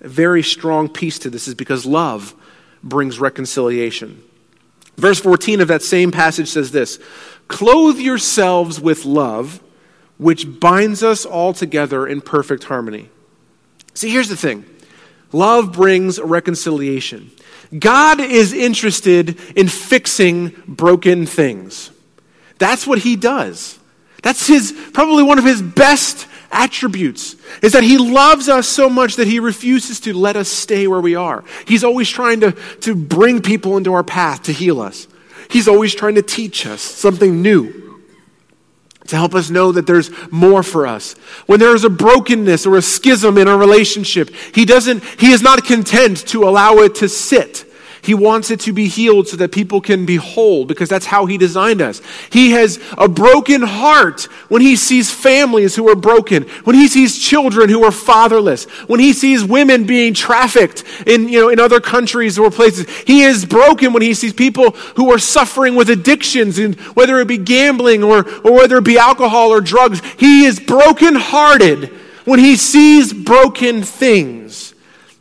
a 0.00 0.08
very 0.08 0.42
strong 0.42 0.88
piece 0.88 1.18
to 1.20 1.30
this 1.30 1.48
is 1.48 1.54
because 1.54 1.84
love 1.84 2.34
brings 2.84 3.18
reconciliation. 3.18 4.22
Verse 4.96 5.18
14 5.18 5.60
of 5.60 5.68
that 5.68 5.82
same 5.82 6.12
passage 6.12 6.50
says 6.50 6.70
this 6.70 7.00
Clothe 7.48 7.98
yourselves 7.98 8.80
with 8.80 9.04
love, 9.04 9.60
which 10.18 10.60
binds 10.60 11.02
us 11.02 11.26
all 11.26 11.52
together 11.52 12.06
in 12.06 12.20
perfect 12.20 12.64
harmony. 12.64 13.08
See, 13.94 14.10
here's 14.10 14.28
the 14.28 14.36
thing 14.36 14.64
love 15.32 15.72
brings 15.72 16.20
reconciliation. 16.20 17.30
God 17.76 18.20
is 18.20 18.52
interested 18.52 19.40
in 19.56 19.68
fixing 19.68 20.54
broken 20.66 21.26
things. 21.26 21.90
That's 22.58 22.86
what 22.86 22.98
he 22.98 23.16
does. 23.16 23.78
That's 24.22 24.46
his 24.46 24.72
probably 24.92 25.22
one 25.22 25.38
of 25.38 25.44
his 25.44 25.60
best 25.60 26.26
attributes 26.52 27.34
is 27.62 27.72
that 27.72 27.82
he 27.82 27.98
loves 27.98 28.48
us 28.48 28.68
so 28.68 28.88
much 28.88 29.16
that 29.16 29.26
he 29.26 29.40
refuses 29.40 29.98
to 30.00 30.14
let 30.14 30.36
us 30.36 30.48
stay 30.48 30.86
where 30.86 31.00
we 31.00 31.16
are. 31.16 31.42
He's 31.66 31.82
always 31.82 32.08
trying 32.08 32.40
to, 32.40 32.52
to 32.82 32.94
bring 32.94 33.42
people 33.42 33.76
into 33.76 33.92
our 33.92 34.04
path 34.04 34.44
to 34.44 34.52
heal 34.52 34.80
us. 34.80 35.08
He's 35.50 35.66
always 35.66 35.94
trying 35.94 36.14
to 36.14 36.22
teach 36.22 36.64
us 36.64 36.80
something 36.80 37.42
new 37.42 37.83
to 39.08 39.16
help 39.16 39.34
us 39.34 39.50
know 39.50 39.72
that 39.72 39.86
there's 39.86 40.10
more 40.30 40.62
for 40.62 40.86
us. 40.86 41.14
When 41.46 41.60
there 41.60 41.74
is 41.74 41.84
a 41.84 41.90
brokenness 41.90 42.66
or 42.66 42.76
a 42.76 42.82
schism 42.82 43.36
in 43.38 43.48
a 43.48 43.56
relationship, 43.56 44.30
he 44.54 44.64
doesn't, 44.64 45.04
he 45.18 45.32
is 45.32 45.42
not 45.42 45.64
content 45.64 46.26
to 46.28 46.44
allow 46.44 46.78
it 46.78 46.94
to 46.96 47.08
sit 47.08 47.66
he 48.04 48.12
wants 48.12 48.50
it 48.50 48.60
to 48.60 48.72
be 48.74 48.86
healed 48.86 49.28
so 49.28 49.38
that 49.38 49.50
people 49.50 49.80
can 49.80 50.04
be 50.04 50.16
whole 50.16 50.66
because 50.66 50.90
that's 50.90 51.06
how 51.06 51.24
He 51.24 51.38
designed 51.38 51.80
us. 51.80 52.02
He 52.28 52.50
has 52.50 52.78
a 52.98 53.08
broken 53.08 53.62
heart 53.62 54.24
when 54.48 54.60
He 54.60 54.76
sees 54.76 55.10
families 55.10 55.74
who 55.74 55.88
are 55.88 55.96
broken, 55.96 56.42
when 56.64 56.76
He 56.76 56.86
sees 56.86 57.18
children 57.18 57.70
who 57.70 57.82
are 57.82 57.90
fatherless, 57.90 58.66
when 58.88 59.00
He 59.00 59.14
sees 59.14 59.42
women 59.42 59.86
being 59.86 60.12
trafficked 60.12 60.84
in, 61.06 61.28
you 61.30 61.40
know, 61.40 61.48
in 61.48 61.58
other 61.58 61.80
countries 61.80 62.38
or 62.38 62.50
places. 62.50 62.86
He 63.06 63.22
is 63.22 63.46
broken 63.46 63.94
when 63.94 64.02
He 64.02 64.12
sees 64.12 64.34
people 64.34 64.72
who 64.96 65.10
are 65.10 65.18
suffering 65.18 65.74
with 65.74 65.88
addictions, 65.88 66.58
and 66.58 66.74
whether 66.90 67.18
it 67.20 67.26
be 67.26 67.38
gambling 67.38 68.04
or, 68.04 68.28
or 68.40 68.52
whether 68.52 68.76
it 68.76 68.84
be 68.84 68.98
alcohol 68.98 69.48
or 69.48 69.62
drugs. 69.62 70.02
He 70.18 70.44
is 70.44 70.60
brokenhearted 70.60 71.88
when 72.26 72.38
He 72.38 72.56
sees 72.56 73.14
broken 73.14 73.82
things 73.82 74.73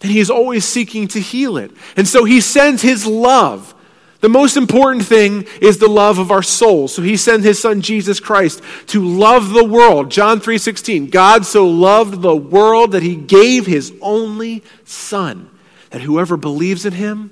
and 0.04 0.12
he 0.12 0.20
is 0.20 0.30
always 0.30 0.66
seeking 0.66 1.08
to 1.08 1.20
heal 1.20 1.58
it. 1.58 1.72
And 1.96 2.08
so 2.08 2.26
he 2.26 2.42
sends 2.42 2.82
his 2.82 3.08
love. 3.08 3.74
The 4.20 4.30
most 4.30 4.58
important 4.58 5.06
thing 5.06 5.48
is 5.62 5.78
the 5.78 5.88
love 5.88 6.20
of 6.20 6.30
our 6.30 6.44
souls. 6.44 6.94
So 6.94 7.02
he 7.02 7.18
sent 7.18 7.44
his 7.44 7.60
son 7.60 7.82
Jesus 7.82 8.20
Christ 8.20 8.62
to 8.88 9.04
love 9.04 9.50
the 9.50 9.66
world. 9.66 10.12
John 10.12 10.40
3:16. 10.40 11.10
God 11.10 11.46
so 11.46 11.68
loved 11.68 12.22
the 12.22 12.36
world 12.36 12.92
that 12.92 13.04
he 13.04 13.16
gave 13.16 13.66
his 13.66 13.94
only 14.02 14.64
son 14.86 15.50
that 15.90 16.02
whoever 16.02 16.38
believes 16.38 16.86
in 16.86 16.94
him 16.94 17.32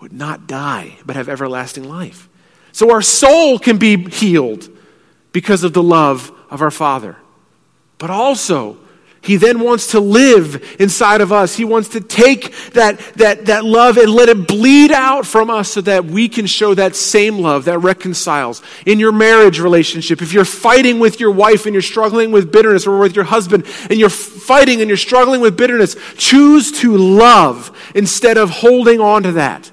would 0.00 0.12
not 0.12 0.46
die 0.46 0.96
but 1.04 1.16
have 1.16 1.28
everlasting 1.28 1.88
life. 1.88 2.28
So 2.72 2.92
our 2.92 3.02
soul 3.02 3.58
can 3.58 3.76
be 3.76 3.96
healed 4.08 4.68
because 5.32 5.64
of 5.64 5.74
the 5.74 5.82
love 5.82 6.32
of 6.50 6.62
our 6.62 6.70
Father. 6.70 7.16
But 7.98 8.10
also 8.10 8.78
he 9.22 9.36
then 9.36 9.60
wants 9.60 9.88
to 9.88 10.00
live 10.00 10.76
inside 10.80 11.20
of 11.20 11.30
us. 11.30 11.54
He 11.54 11.64
wants 11.64 11.90
to 11.90 12.00
take 12.00 12.54
that, 12.70 12.98
that, 13.16 13.46
that 13.46 13.66
love 13.66 13.98
and 13.98 14.10
let 14.10 14.30
it 14.30 14.48
bleed 14.48 14.92
out 14.92 15.26
from 15.26 15.50
us 15.50 15.72
so 15.72 15.82
that 15.82 16.06
we 16.06 16.26
can 16.26 16.46
show 16.46 16.72
that 16.74 16.96
same 16.96 17.38
love 17.38 17.66
that 17.66 17.80
reconciles. 17.80 18.62
In 18.86 18.98
your 18.98 19.12
marriage 19.12 19.60
relationship, 19.60 20.22
if 20.22 20.32
you're 20.32 20.46
fighting 20.46 21.00
with 21.00 21.20
your 21.20 21.32
wife 21.32 21.66
and 21.66 21.74
you're 21.74 21.82
struggling 21.82 22.32
with 22.32 22.50
bitterness, 22.50 22.86
or 22.86 22.98
with 22.98 23.14
your 23.14 23.26
husband 23.26 23.66
and 23.90 23.98
you're 23.98 24.08
fighting 24.08 24.80
and 24.80 24.88
you're 24.88 24.96
struggling 24.96 25.42
with 25.42 25.54
bitterness, 25.54 25.96
choose 26.16 26.72
to 26.80 26.96
love 26.96 27.76
instead 27.94 28.38
of 28.38 28.48
holding 28.48 29.00
on 29.00 29.24
to 29.24 29.32
that. 29.32 29.70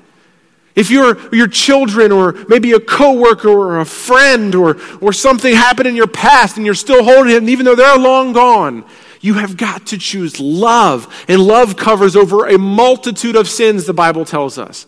If 0.76 0.92
your, 0.92 1.34
your 1.34 1.48
children 1.48 2.12
or 2.12 2.34
maybe 2.50 2.74
a 2.74 2.80
coworker 2.80 3.50
or 3.50 3.80
a 3.80 3.86
friend 3.86 4.54
or, 4.54 4.78
or 5.02 5.14
something 5.14 5.56
happened 5.56 5.88
in 5.88 5.96
your 5.96 6.06
past 6.06 6.58
and 6.58 6.66
you're 6.66 6.76
still 6.76 7.04
holding 7.04 7.34
it, 7.34 7.38
and 7.38 7.50
even 7.50 7.66
though 7.66 7.76
they're 7.76 7.98
long 7.98 8.34
gone, 8.34 8.86
you 9.22 9.36
have 9.36 9.58
got 9.58 9.88
to 9.88 9.98
choose 9.98 10.40
love. 10.40 11.26
And 11.28 11.42
love 11.42 11.78
covers 11.78 12.16
over 12.16 12.48
a 12.48 12.58
multitude 12.58 13.36
of 13.36 13.48
sins, 13.48 13.86
the 13.86 13.94
Bible 13.94 14.26
tells 14.26 14.58
us. 14.58 14.86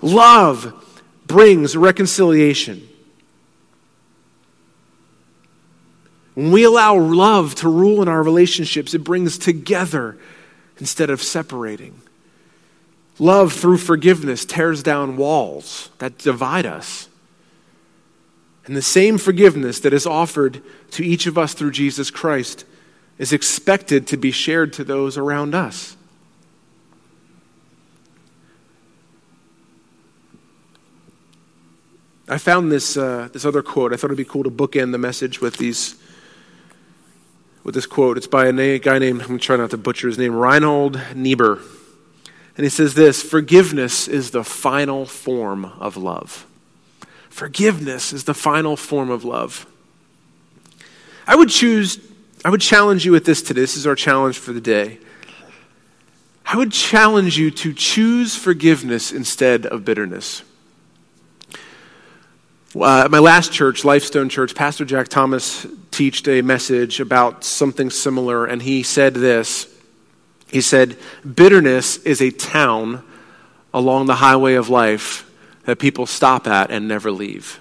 Love 0.00 0.72
brings 1.26 1.76
reconciliation. 1.76 2.86
When 6.34 6.52
we 6.52 6.64
allow 6.64 6.96
love 6.96 7.54
to 7.56 7.68
rule 7.68 8.00
in 8.02 8.08
our 8.08 8.22
relationships, 8.22 8.94
it 8.94 9.04
brings 9.04 9.36
together 9.36 10.16
instead 10.78 11.10
of 11.10 11.22
separating. 11.22 12.00
Love 13.18 13.52
through 13.52 13.76
forgiveness 13.76 14.46
tears 14.46 14.82
down 14.82 15.16
walls 15.16 15.90
that 15.98 16.16
divide 16.16 16.64
us. 16.64 17.08
And 18.64 18.74
the 18.74 18.82
same 18.82 19.18
forgiveness 19.18 19.80
that 19.80 19.92
is 19.92 20.06
offered 20.06 20.62
to 20.92 21.04
each 21.04 21.26
of 21.26 21.36
us 21.36 21.52
through 21.52 21.72
Jesus 21.72 22.10
Christ 22.10 22.64
is 23.20 23.34
expected 23.34 24.06
to 24.06 24.16
be 24.16 24.30
shared 24.30 24.72
to 24.72 24.82
those 24.82 25.18
around 25.18 25.54
us. 25.54 25.94
I 32.26 32.38
found 32.38 32.72
this, 32.72 32.96
uh, 32.96 33.28
this 33.30 33.44
other 33.44 33.60
quote. 33.60 33.92
I 33.92 33.96
thought 33.96 34.06
it'd 34.06 34.16
be 34.16 34.24
cool 34.24 34.44
to 34.44 34.50
bookend 34.50 34.92
the 34.92 34.98
message 34.98 35.42
with 35.42 35.58
these 35.58 35.96
with 37.62 37.74
this 37.74 37.84
quote. 37.84 38.16
It's 38.16 38.26
by 38.26 38.46
a 38.46 38.78
guy 38.78 38.98
named, 38.98 39.20
I'm 39.20 39.38
to 39.38 39.38
try 39.38 39.56
not 39.56 39.68
to 39.70 39.76
butcher 39.76 40.06
his 40.06 40.16
name, 40.16 40.34
Reinhold 40.34 40.98
Niebuhr. 41.14 41.58
And 42.56 42.64
he 42.64 42.70
says 42.70 42.94
this 42.94 43.22
Forgiveness 43.22 44.08
is 44.08 44.30
the 44.30 44.44
final 44.44 45.04
form 45.04 45.66
of 45.78 45.98
love. 45.98 46.46
Forgiveness 47.28 48.14
is 48.14 48.24
the 48.24 48.32
final 48.32 48.78
form 48.78 49.10
of 49.10 49.26
love. 49.26 49.66
I 51.26 51.36
would 51.36 51.50
choose 51.50 52.09
I 52.42 52.48
would 52.48 52.62
challenge 52.62 53.04
you 53.04 53.12
with 53.12 53.26
this 53.26 53.42
today. 53.42 53.60
This 53.60 53.76
is 53.76 53.86
our 53.86 53.94
challenge 53.94 54.38
for 54.38 54.52
the 54.52 54.60
day. 54.60 54.98
I 56.46 56.56
would 56.56 56.72
challenge 56.72 57.38
you 57.38 57.50
to 57.50 57.74
choose 57.74 58.34
forgiveness 58.34 59.12
instead 59.12 59.66
of 59.66 59.84
bitterness. 59.84 60.42
Uh, 62.74 63.02
at 63.04 63.10
my 63.10 63.18
last 63.18 63.52
church, 63.52 63.84
Lifestone 63.84 64.28
Church, 64.28 64.54
Pastor 64.54 64.84
Jack 64.84 65.08
Thomas 65.08 65.66
taught 65.90 66.28
a 66.28 66.40
message 66.40 66.98
about 66.98 67.44
something 67.44 67.90
similar, 67.90 68.46
and 68.46 68.62
he 68.62 68.82
said 68.82 69.14
this. 69.14 69.68
He 70.48 70.62
said, 70.62 70.96
Bitterness 71.34 71.98
is 71.98 72.22
a 72.22 72.30
town 72.30 73.04
along 73.74 74.06
the 74.06 74.14
highway 74.14 74.54
of 74.54 74.70
life 74.70 75.30
that 75.64 75.78
people 75.78 76.06
stop 76.06 76.46
at 76.46 76.70
and 76.70 76.88
never 76.88 77.12
leave. 77.12 77.60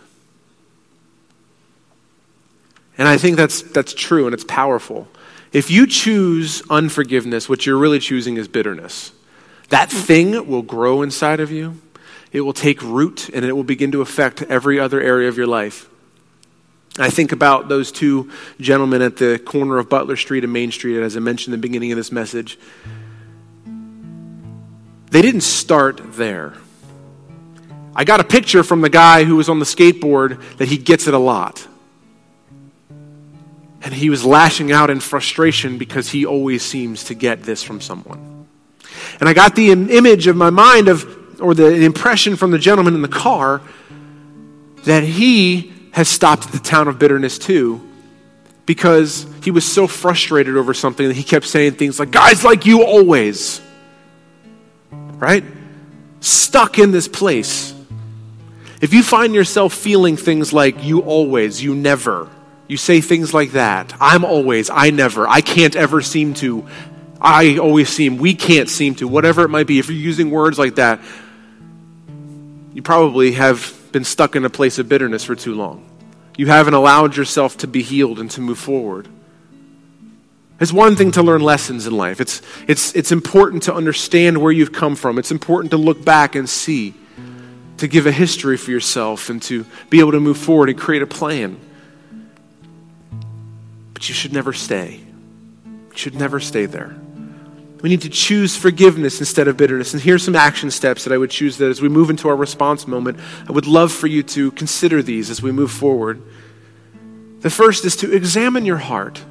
And 2.99 3.07
I 3.07 3.17
think 3.17 3.37
that's, 3.37 3.61
that's 3.61 3.93
true 3.93 4.25
and 4.25 4.33
it's 4.33 4.43
powerful. 4.43 5.07
If 5.53 5.71
you 5.71 5.87
choose 5.87 6.61
unforgiveness, 6.69 7.47
what 7.47 7.65
you're 7.65 7.77
really 7.77 7.99
choosing 7.99 8.35
is 8.35 8.47
bitterness. 8.49 9.13
That 9.69 9.89
thing 9.89 10.47
will 10.47 10.61
grow 10.61 11.01
inside 11.01 11.39
of 11.39 11.49
you, 11.49 11.79
it 12.31 12.41
will 12.41 12.53
take 12.53 12.83
root, 12.83 13.29
and 13.33 13.45
it 13.45 13.53
will 13.53 13.63
begin 13.63 13.91
to 13.93 14.01
affect 14.01 14.43
every 14.43 14.79
other 14.79 15.01
area 15.01 15.29
of 15.29 15.37
your 15.37 15.47
life. 15.47 15.89
I 16.99 17.09
think 17.09 17.31
about 17.31 17.69
those 17.69 17.91
two 17.91 18.29
gentlemen 18.59 19.01
at 19.01 19.15
the 19.15 19.39
corner 19.39 19.77
of 19.77 19.89
Butler 19.89 20.17
Street 20.17 20.43
and 20.43 20.51
Main 20.51 20.71
Street, 20.71 21.01
as 21.01 21.15
I 21.15 21.21
mentioned 21.21 21.53
in 21.53 21.61
the 21.61 21.67
beginning 21.67 21.91
of 21.93 21.95
this 21.95 22.11
message. 22.11 22.59
They 25.09 25.21
didn't 25.21 25.41
start 25.41 26.01
there. 26.13 26.53
I 27.95 28.03
got 28.03 28.19
a 28.19 28.25
picture 28.25 28.63
from 28.63 28.81
the 28.81 28.89
guy 28.89 29.23
who 29.23 29.37
was 29.37 29.47
on 29.47 29.59
the 29.59 29.65
skateboard 29.65 30.57
that 30.57 30.67
he 30.67 30.77
gets 30.77 31.07
it 31.07 31.13
a 31.13 31.19
lot. 31.19 31.65
And 33.81 33.93
he 33.93 34.09
was 34.09 34.25
lashing 34.25 34.71
out 34.71 34.89
in 34.89 34.99
frustration 34.99 35.77
because 35.77 36.09
he 36.09 36.25
always 36.25 36.63
seems 36.63 37.05
to 37.05 37.13
get 37.13 37.43
this 37.43 37.63
from 37.63 37.79
someone. 37.79 38.47
And 39.19 39.29
I 39.29 39.33
got 39.33 39.55
the 39.55 39.71
image 39.71 40.27
of 40.27 40.35
my 40.35 40.49
mind 40.49 40.87
of, 40.87 41.41
or 41.41 41.53
the 41.53 41.73
impression 41.73 42.35
from 42.35 42.51
the 42.51 42.59
gentleman 42.59 42.93
in 42.93 43.01
the 43.01 43.07
car 43.07 43.61
that 44.83 45.03
he 45.03 45.73
has 45.91 46.07
stopped 46.07 46.45
at 46.45 46.51
the 46.51 46.59
town 46.59 46.87
of 46.87 46.99
bitterness 46.99 47.37
too 47.37 47.85
because 48.65 49.25
he 49.43 49.51
was 49.51 49.65
so 49.65 49.87
frustrated 49.87 50.55
over 50.55 50.73
something 50.73 51.07
that 51.07 51.15
he 51.15 51.23
kept 51.23 51.45
saying 51.45 51.73
things 51.73 51.99
like, 51.99 52.11
guys 52.11 52.43
like 52.43 52.65
you 52.65 52.83
always. 52.83 53.61
Right? 54.91 55.43
Stuck 56.19 56.77
in 56.77 56.91
this 56.91 57.07
place. 57.07 57.73
If 58.81 58.93
you 58.93 59.03
find 59.03 59.33
yourself 59.33 59.73
feeling 59.73 60.17
things 60.17 60.53
like 60.53 60.83
you 60.83 60.99
always, 60.99 61.61
you 61.61 61.75
never, 61.75 62.29
you 62.69 62.77
say 62.77 63.01
things 63.01 63.33
like 63.33 63.53
that. 63.53 63.93
I'm 63.99 64.23
always, 64.23 64.69
I 64.69 64.91
never, 64.91 65.27
I 65.27 65.41
can't 65.41 65.75
ever 65.75 66.01
seem 66.01 66.35
to, 66.35 66.67
I 67.19 67.57
always 67.57 67.89
seem, 67.89 68.17
we 68.17 68.35
can't 68.35 68.69
seem 68.69 68.95
to, 68.95 69.07
whatever 69.07 69.43
it 69.43 69.49
might 69.49 69.67
be. 69.67 69.79
If 69.79 69.89
you're 69.89 69.97
using 69.97 70.29
words 70.29 70.59
like 70.59 70.75
that, 70.75 71.01
you 72.73 72.83
probably 72.83 73.33
have 73.33 73.75
been 73.91 74.03
stuck 74.03 74.35
in 74.35 74.45
a 74.45 74.51
place 74.51 74.77
of 74.77 74.87
bitterness 74.87 75.23
for 75.23 75.35
too 75.35 75.55
long. 75.55 75.83
You 76.37 76.45
haven't 76.45 76.75
allowed 76.75 77.17
yourself 77.17 77.57
to 77.57 77.67
be 77.67 77.81
healed 77.81 78.19
and 78.19 78.29
to 78.31 78.41
move 78.41 78.59
forward. 78.59 79.07
It's 80.59 80.71
one 80.71 80.95
thing 80.95 81.11
to 81.13 81.23
learn 81.23 81.41
lessons 81.41 81.87
in 81.87 81.97
life. 81.97 82.21
It's, 82.21 82.43
it's, 82.67 82.95
it's 82.95 83.11
important 83.11 83.63
to 83.63 83.73
understand 83.73 84.37
where 84.37 84.51
you've 84.51 84.73
come 84.73 84.95
from. 84.95 85.17
It's 85.17 85.31
important 85.31 85.71
to 85.71 85.77
look 85.77 86.05
back 86.05 86.35
and 86.35 86.47
see, 86.47 86.93
to 87.77 87.87
give 87.87 88.05
a 88.05 88.11
history 88.11 88.57
for 88.57 88.69
yourself, 88.69 89.31
and 89.31 89.41
to 89.43 89.65
be 89.89 90.01
able 90.01 90.11
to 90.11 90.19
move 90.19 90.37
forward 90.37 90.69
and 90.69 90.77
create 90.77 91.01
a 91.01 91.07
plan. 91.07 91.59
But 93.99 94.07
you 94.07 94.15
should 94.15 94.31
never 94.31 94.53
stay. 94.53 95.01
You 95.65 95.97
should 95.97 96.15
never 96.15 96.39
stay 96.39 96.65
there. 96.65 96.95
We 97.81 97.89
need 97.89 98.03
to 98.03 98.09
choose 98.09 98.55
forgiveness 98.55 99.19
instead 99.19 99.49
of 99.49 99.57
bitterness. 99.57 99.91
And 99.91 100.01
here's 100.01 100.23
some 100.23 100.37
action 100.37 100.71
steps 100.71 101.03
that 101.03 101.11
I 101.11 101.17
would 101.17 101.29
choose 101.29 101.57
that 101.57 101.69
as 101.69 101.81
we 101.81 101.89
move 101.89 102.09
into 102.09 102.29
our 102.29 102.35
response 102.37 102.87
moment, 102.87 103.19
I 103.45 103.51
would 103.51 103.67
love 103.67 103.91
for 103.91 104.07
you 104.07 104.23
to 104.23 104.51
consider 104.51 105.03
these 105.03 105.29
as 105.29 105.41
we 105.41 105.51
move 105.51 105.69
forward. 105.69 106.21
The 107.41 107.49
first 107.49 107.83
is 107.83 107.97
to 107.97 108.15
examine 108.15 108.63
your 108.63 108.77
heart. 108.77 109.21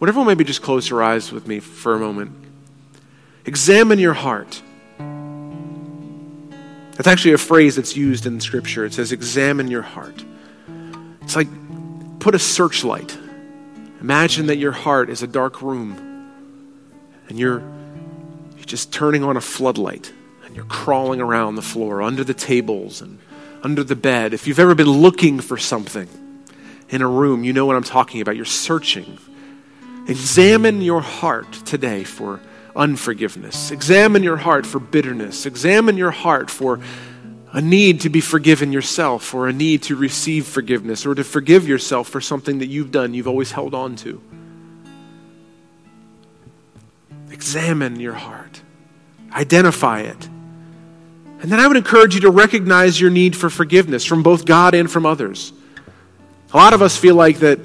Would 0.00 0.10
everyone 0.10 0.26
maybe 0.26 0.44
just 0.44 0.60
close 0.60 0.90
your 0.90 1.02
eyes 1.02 1.32
with 1.32 1.46
me 1.46 1.58
for 1.58 1.94
a 1.94 1.98
moment? 1.98 2.32
Examine 3.46 3.98
your 3.98 4.12
heart. 4.12 4.60
That's 6.92 7.08
actually 7.08 7.32
a 7.32 7.38
phrase 7.38 7.76
that's 7.76 7.96
used 7.96 8.26
in 8.26 8.38
Scripture. 8.38 8.84
It 8.84 8.92
says, 8.92 9.12
examine 9.12 9.70
your 9.70 9.80
heart. 9.80 10.22
It's 11.22 11.36
like 11.36 11.48
put 12.18 12.34
a 12.34 12.38
searchlight. 12.38 13.16
Imagine 14.00 14.46
that 14.46 14.56
your 14.56 14.72
heart 14.72 15.10
is 15.10 15.22
a 15.22 15.26
dark 15.26 15.62
room 15.62 16.32
and 17.28 17.38
you're, 17.38 17.60
you're 18.56 18.64
just 18.64 18.92
turning 18.92 19.22
on 19.22 19.36
a 19.36 19.40
floodlight 19.40 20.12
and 20.44 20.56
you're 20.56 20.64
crawling 20.64 21.20
around 21.20 21.54
the 21.54 21.62
floor, 21.62 22.02
under 22.02 22.24
the 22.24 22.34
tables 22.34 23.02
and 23.02 23.18
under 23.62 23.84
the 23.84 23.96
bed. 23.96 24.34
If 24.34 24.46
you've 24.46 24.58
ever 24.58 24.74
been 24.74 24.90
looking 24.90 25.40
for 25.40 25.56
something 25.56 26.08
in 26.88 27.02
a 27.02 27.08
room, 27.08 27.44
you 27.44 27.52
know 27.52 27.66
what 27.66 27.76
I'm 27.76 27.84
talking 27.84 28.20
about. 28.20 28.36
You're 28.36 28.44
searching 28.44 29.18
Examine 30.10 30.82
your 30.82 31.00
heart 31.00 31.52
today 31.52 32.02
for 32.02 32.40
unforgiveness. 32.74 33.70
Examine 33.70 34.24
your 34.24 34.38
heart 34.38 34.66
for 34.66 34.80
bitterness. 34.80 35.46
Examine 35.46 35.96
your 35.96 36.10
heart 36.10 36.50
for 36.50 36.80
a 37.52 37.60
need 37.60 38.02
to 38.02 38.08
be 38.08 38.20
forgiven 38.20 38.72
yourself 38.72 39.34
or 39.34 39.48
a 39.48 39.52
need 39.52 39.82
to 39.84 39.96
receive 39.96 40.46
forgiveness 40.46 41.04
or 41.04 41.14
to 41.14 41.24
forgive 41.24 41.66
yourself 41.66 42.08
for 42.08 42.20
something 42.20 42.58
that 42.58 42.66
you've 42.66 42.92
done 42.92 43.12
you've 43.12 43.28
always 43.28 43.50
held 43.50 43.74
on 43.74 43.96
to. 43.96 44.20
Examine 47.30 47.98
your 47.98 48.14
heart, 48.14 48.60
identify 49.32 50.00
it. 50.00 50.28
And 51.42 51.50
then 51.50 51.58
I 51.58 51.66
would 51.66 51.78
encourage 51.78 52.14
you 52.14 52.20
to 52.22 52.30
recognize 52.30 53.00
your 53.00 53.10
need 53.10 53.34
for 53.34 53.48
forgiveness 53.48 54.04
from 54.04 54.22
both 54.22 54.44
God 54.44 54.74
and 54.74 54.90
from 54.90 55.06
others. 55.06 55.52
A 56.52 56.56
lot 56.56 56.74
of 56.74 56.82
us 56.82 56.96
feel 56.96 57.14
like 57.14 57.38
that 57.38 57.58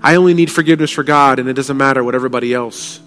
I 0.00 0.14
only 0.14 0.34
need 0.34 0.52
forgiveness 0.52 0.92
for 0.92 1.02
God, 1.02 1.40
and 1.40 1.48
it 1.48 1.54
doesn't 1.54 1.76
matter 1.76 2.04
what 2.04 2.14
everybody 2.14 2.54
else 2.54 3.00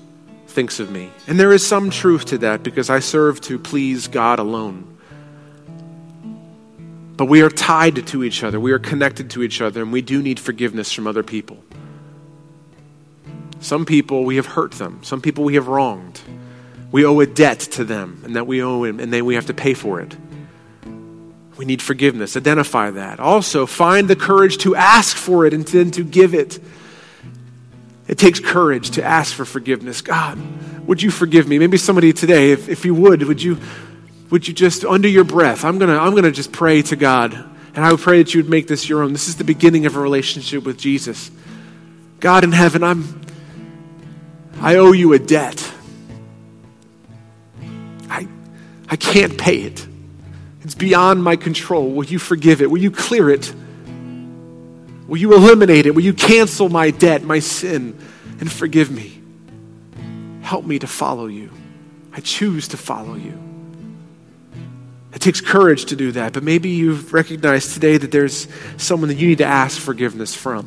thinks 0.47 0.81
of 0.81 0.91
me. 0.91 1.09
And 1.27 1.39
there 1.39 1.53
is 1.53 1.65
some 1.65 1.89
truth 1.89 2.25
to 2.25 2.39
that 2.39 2.61
because 2.61 2.89
I 2.89 2.99
serve 2.99 3.39
to 3.41 3.57
please 3.57 4.09
God 4.09 4.39
alone. 4.39 4.97
But 7.21 7.27
we 7.27 7.43
are 7.43 7.51
tied 7.51 8.07
to 8.07 8.23
each 8.23 8.43
other, 8.43 8.59
we 8.59 8.71
are 8.71 8.79
connected 8.79 9.29
to 9.29 9.43
each 9.43 9.61
other, 9.61 9.83
and 9.83 9.93
we 9.93 10.01
do 10.01 10.23
need 10.23 10.39
forgiveness 10.39 10.91
from 10.91 11.05
other 11.05 11.21
people. 11.21 11.63
Some 13.59 13.85
people, 13.85 14.25
we 14.25 14.37
have 14.37 14.47
hurt 14.47 14.71
them, 14.71 15.03
some 15.03 15.21
people, 15.21 15.43
we 15.43 15.53
have 15.53 15.67
wronged. 15.67 16.19
We 16.91 17.05
owe 17.05 17.19
a 17.19 17.27
debt 17.27 17.59
to 17.59 17.83
them, 17.83 18.23
and 18.25 18.35
that 18.35 18.47
we 18.47 18.63
owe 18.63 18.83
him, 18.85 18.99
and 18.99 19.13
then 19.13 19.25
we 19.25 19.35
have 19.35 19.45
to 19.45 19.53
pay 19.53 19.75
for 19.75 20.01
it. 20.01 20.17
We 21.57 21.65
need 21.65 21.79
forgiveness. 21.79 22.35
Identify 22.35 22.89
that. 22.89 23.19
Also, 23.19 23.67
find 23.67 24.07
the 24.07 24.15
courage 24.15 24.57
to 24.63 24.75
ask 24.75 25.15
for 25.15 25.45
it 25.45 25.53
and 25.53 25.63
then 25.63 25.91
to 25.91 26.03
give 26.03 26.33
it. 26.33 26.57
It 28.07 28.17
takes 28.17 28.39
courage 28.39 28.89
to 28.91 29.03
ask 29.03 29.31
for 29.31 29.45
forgiveness. 29.45 30.01
God, 30.01 30.39
would 30.87 31.03
you 31.03 31.11
forgive 31.11 31.47
me? 31.47 31.59
Maybe 31.59 31.77
somebody 31.77 32.13
today, 32.13 32.49
if, 32.49 32.67
if 32.67 32.83
you 32.83 32.95
would, 32.95 33.21
would 33.21 33.43
you, 33.43 33.59
would 34.31 34.47
you 34.47 34.53
just, 34.53 34.83
under 34.85 35.07
your 35.07 35.25
breath, 35.25 35.63
I'm 35.63 35.77
going 35.77 35.91
to 35.91 35.99
I'm 35.99 36.11
going 36.11 36.23
to 36.23 36.31
just 36.31 36.51
pray 36.51 36.81
to 36.83 36.95
God. 36.95 37.33
And 37.75 37.85
I 37.85 37.91
would 37.91 38.01
pray 38.01 38.23
that 38.23 38.33
you 38.33 38.41
would 38.41 38.49
make 38.49 38.67
this 38.67 38.89
your 38.89 39.03
own. 39.03 39.13
This 39.13 39.27
is 39.27 39.35
the 39.35 39.43
beginning 39.43 39.85
of 39.85 39.95
a 39.95 39.99
relationship 39.99 40.63
with 40.63 40.77
Jesus. 40.77 41.31
God 42.19 42.43
in 42.43 42.51
heaven, 42.51 42.83
I'm, 42.83 43.21
I 44.59 44.75
owe 44.75 44.91
you 44.91 45.13
a 45.13 45.19
debt. 45.19 45.71
I, 48.09 48.27
I 48.89 48.95
can't 48.95 49.37
pay 49.37 49.61
it. 49.61 49.87
It's 50.63 50.75
beyond 50.75 51.23
my 51.23 51.35
control. 51.35 51.91
Will 51.91 52.05
you 52.05 52.19
forgive 52.19 52.61
it? 52.61 52.69
Will 52.69 52.81
you 52.81 52.91
clear 52.91 53.29
it? 53.29 53.53
Will 55.07 55.17
you 55.17 55.33
eliminate 55.33 55.85
it? 55.85 55.95
Will 55.95 56.03
you 56.03 56.13
cancel 56.13 56.69
my 56.69 56.91
debt, 56.91 57.23
my 57.23 57.39
sin, 57.39 57.97
and 58.39 58.51
forgive 58.51 58.91
me? 58.91 59.21
Help 60.41 60.65
me 60.65 60.79
to 60.79 60.87
follow 60.87 61.25
you. 61.25 61.51
I 62.13 62.19
choose 62.19 62.69
to 62.69 62.77
follow 62.77 63.15
you. 63.15 63.50
It 65.13 65.19
takes 65.19 65.41
courage 65.41 65.85
to 65.85 65.95
do 65.95 66.13
that, 66.13 66.33
but 66.33 66.43
maybe 66.43 66.69
you've 66.69 67.13
recognized 67.13 67.73
today 67.73 67.97
that 67.97 68.11
there's 68.11 68.47
someone 68.77 69.09
that 69.09 69.17
you 69.17 69.27
need 69.27 69.39
to 69.39 69.45
ask 69.45 69.79
forgiveness 69.79 70.33
from. 70.33 70.65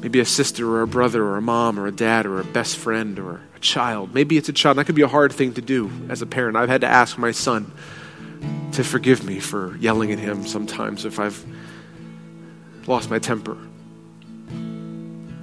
Maybe 0.00 0.20
a 0.20 0.24
sister 0.24 0.68
or 0.68 0.82
a 0.82 0.86
brother 0.86 1.22
or 1.22 1.36
a 1.36 1.42
mom 1.42 1.78
or 1.78 1.86
a 1.86 1.92
dad 1.92 2.26
or 2.26 2.40
a 2.40 2.44
best 2.44 2.76
friend 2.76 3.18
or 3.18 3.40
a 3.56 3.58
child. 3.60 4.14
Maybe 4.14 4.36
it's 4.36 4.48
a 4.48 4.52
child. 4.52 4.78
That 4.78 4.84
could 4.84 4.94
be 4.94 5.02
a 5.02 5.08
hard 5.08 5.32
thing 5.32 5.54
to 5.54 5.62
do 5.62 5.90
as 6.08 6.22
a 6.22 6.26
parent. 6.26 6.56
I've 6.56 6.68
had 6.68 6.82
to 6.82 6.86
ask 6.86 7.18
my 7.18 7.30
son 7.30 7.70
to 8.72 8.84
forgive 8.84 9.24
me 9.24 9.38
for 9.40 9.76
yelling 9.76 10.12
at 10.12 10.18
him 10.18 10.46
sometimes 10.46 11.04
if 11.04 11.18
I've 11.18 11.44
lost 12.86 13.10
my 13.10 13.18
temper. 13.18 13.56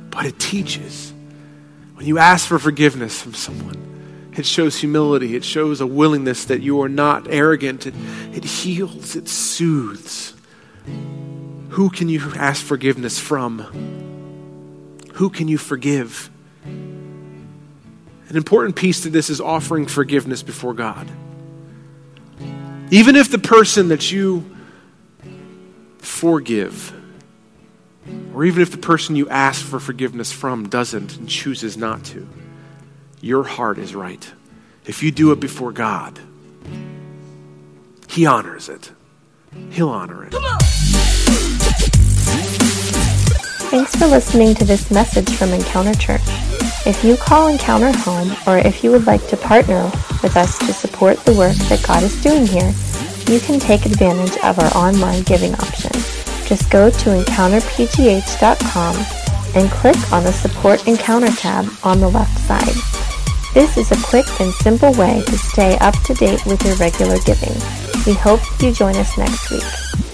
But 0.10 0.26
it 0.26 0.40
teaches. 0.40 1.14
When 1.96 2.06
you 2.06 2.18
ask 2.18 2.48
for 2.48 2.60
forgiveness 2.60 3.22
from 3.22 3.34
someone, 3.34 3.91
it 4.34 4.46
shows 4.46 4.78
humility. 4.78 5.36
It 5.36 5.44
shows 5.44 5.82
a 5.82 5.88
willingness 5.88 6.46
that 6.46 6.62
you 6.62 6.82
are 6.82 6.90
not 6.90 7.28
arrogant. 7.30 7.86
It, 7.86 7.94
it 8.34 8.44
heals, 8.44 9.16
it 9.16 9.28
soothes. 9.28 10.34
Who 11.70 11.90
can 11.90 12.10
you 12.10 12.32
ask 12.36 12.64
forgiveness 12.64 13.20
from? 13.20 13.60
Who 15.14 15.30
can 15.30 15.48
you 15.48 15.58
forgive? 15.58 16.30
An 16.66 18.38
important 18.38 18.76
piece 18.76 19.02
to 19.02 19.10
this 19.10 19.30
is 19.30 19.42
offering 19.42 19.86
forgiveness 19.86 20.44
before 20.44 20.74
God. 20.74 21.10
Even 22.90 23.16
if 23.16 23.32
the 23.32 23.40
person 23.40 23.90
that 23.90 24.12
you 24.12 24.58
forgive 25.98 26.94
or 28.34 28.46
even 28.46 28.62
if 28.62 28.72
the 28.72 28.78
person 28.78 29.16
you 29.16 29.30
ask 29.30 29.64
for 29.66 29.80
forgiveness 29.80 30.32
from 30.32 30.68
doesn't 30.70 31.18
and 31.18 31.30
chooses 31.30 31.78
not 31.78 32.04
to, 32.06 32.28
your 33.22 33.44
heart 33.44 33.78
is 33.78 33.96
right. 33.96 34.32
If 34.86 35.04
you 35.04 35.12
do 35.12 35.32
it 35.32 35.40
before 35.40 35.72
God, 35.72 36.20
He 38.10 38.26
honors 38.26 38.68
it. 38.68 38.92
He'll 39.70 39.90
honor 39.90 40.26
it. 40.26 40.34
Thanks 43.70 43.96
for 43.96 44.08
listening 44.08 44.54
to 44.56 44.66
this 44.66 44.92
message 44.92 45.30
from 45.36 45.50
Encounter 45.50 45.94
Church. 45.94 46.22
If 46.86 47.04
you 47.04 47.16
call 47.16 47.48
Encounter 47.48 47.96
home, 48.00 48.32
or 48.48 48.58
if 48.58 48.84
you 48.84 48.92
would 48.92 49.06
like 49.06 49.26
to 49.28 49.38
partner 49.38 49.84
with 50.24 50.36
us 50.36 50.58
to 50.60 50.74
support 50.74 51.18
the 51.20 51.34
work 51.34 51.56
that 51.70 51.84
God 51.88 52.04
is 52.04 52.22
doing 52.22 52.46
here, 52.46 52.74
you 53.28 53.40
can 53.40 53.60
take 53.60 53.86
advantage 53.86 54.38
of 54.44 54.60
our 54.60 54.76
online 54.76 55.24
giving 55.24 55.54
option 55.54 55.92
just 56.52 56.70
go 56.70 56.90
to 56.90 57.10
encounterpgh.com 57.12 58.96
and 59.56 59.72
click 59.72 60.12
on 60.12 60.24
the 60.26 60.34
Support 60.34 60.86
Encounter 60.86 61.32
tab 61.32 61.66
on 61.82 62.02
the 62.02 62.10
left 62.10 62.38
side. 62.40 62.76
This 63.54 63.76
is 63.76 63.92
a 63.92 64.02
quick 64.02 64.26
and 64.40 64.54
simple 64.54 64.94
way 64.94 65.22
to 65.26 65.38
stay 65.38 65.78
up 65.80 65.94
to 66.04 66.14
date 66.14 66.46
with 66.46 66.64
your 66.66 66.76
regular 66.76 67.18
giving. 67.26 67.54
We 68.06 68.14
hope 68.14 68.40
you 68.62 68.72
join 68.72 68.96
us 68.96 69.18
next 69.18 69.52
week. 69.52 70.11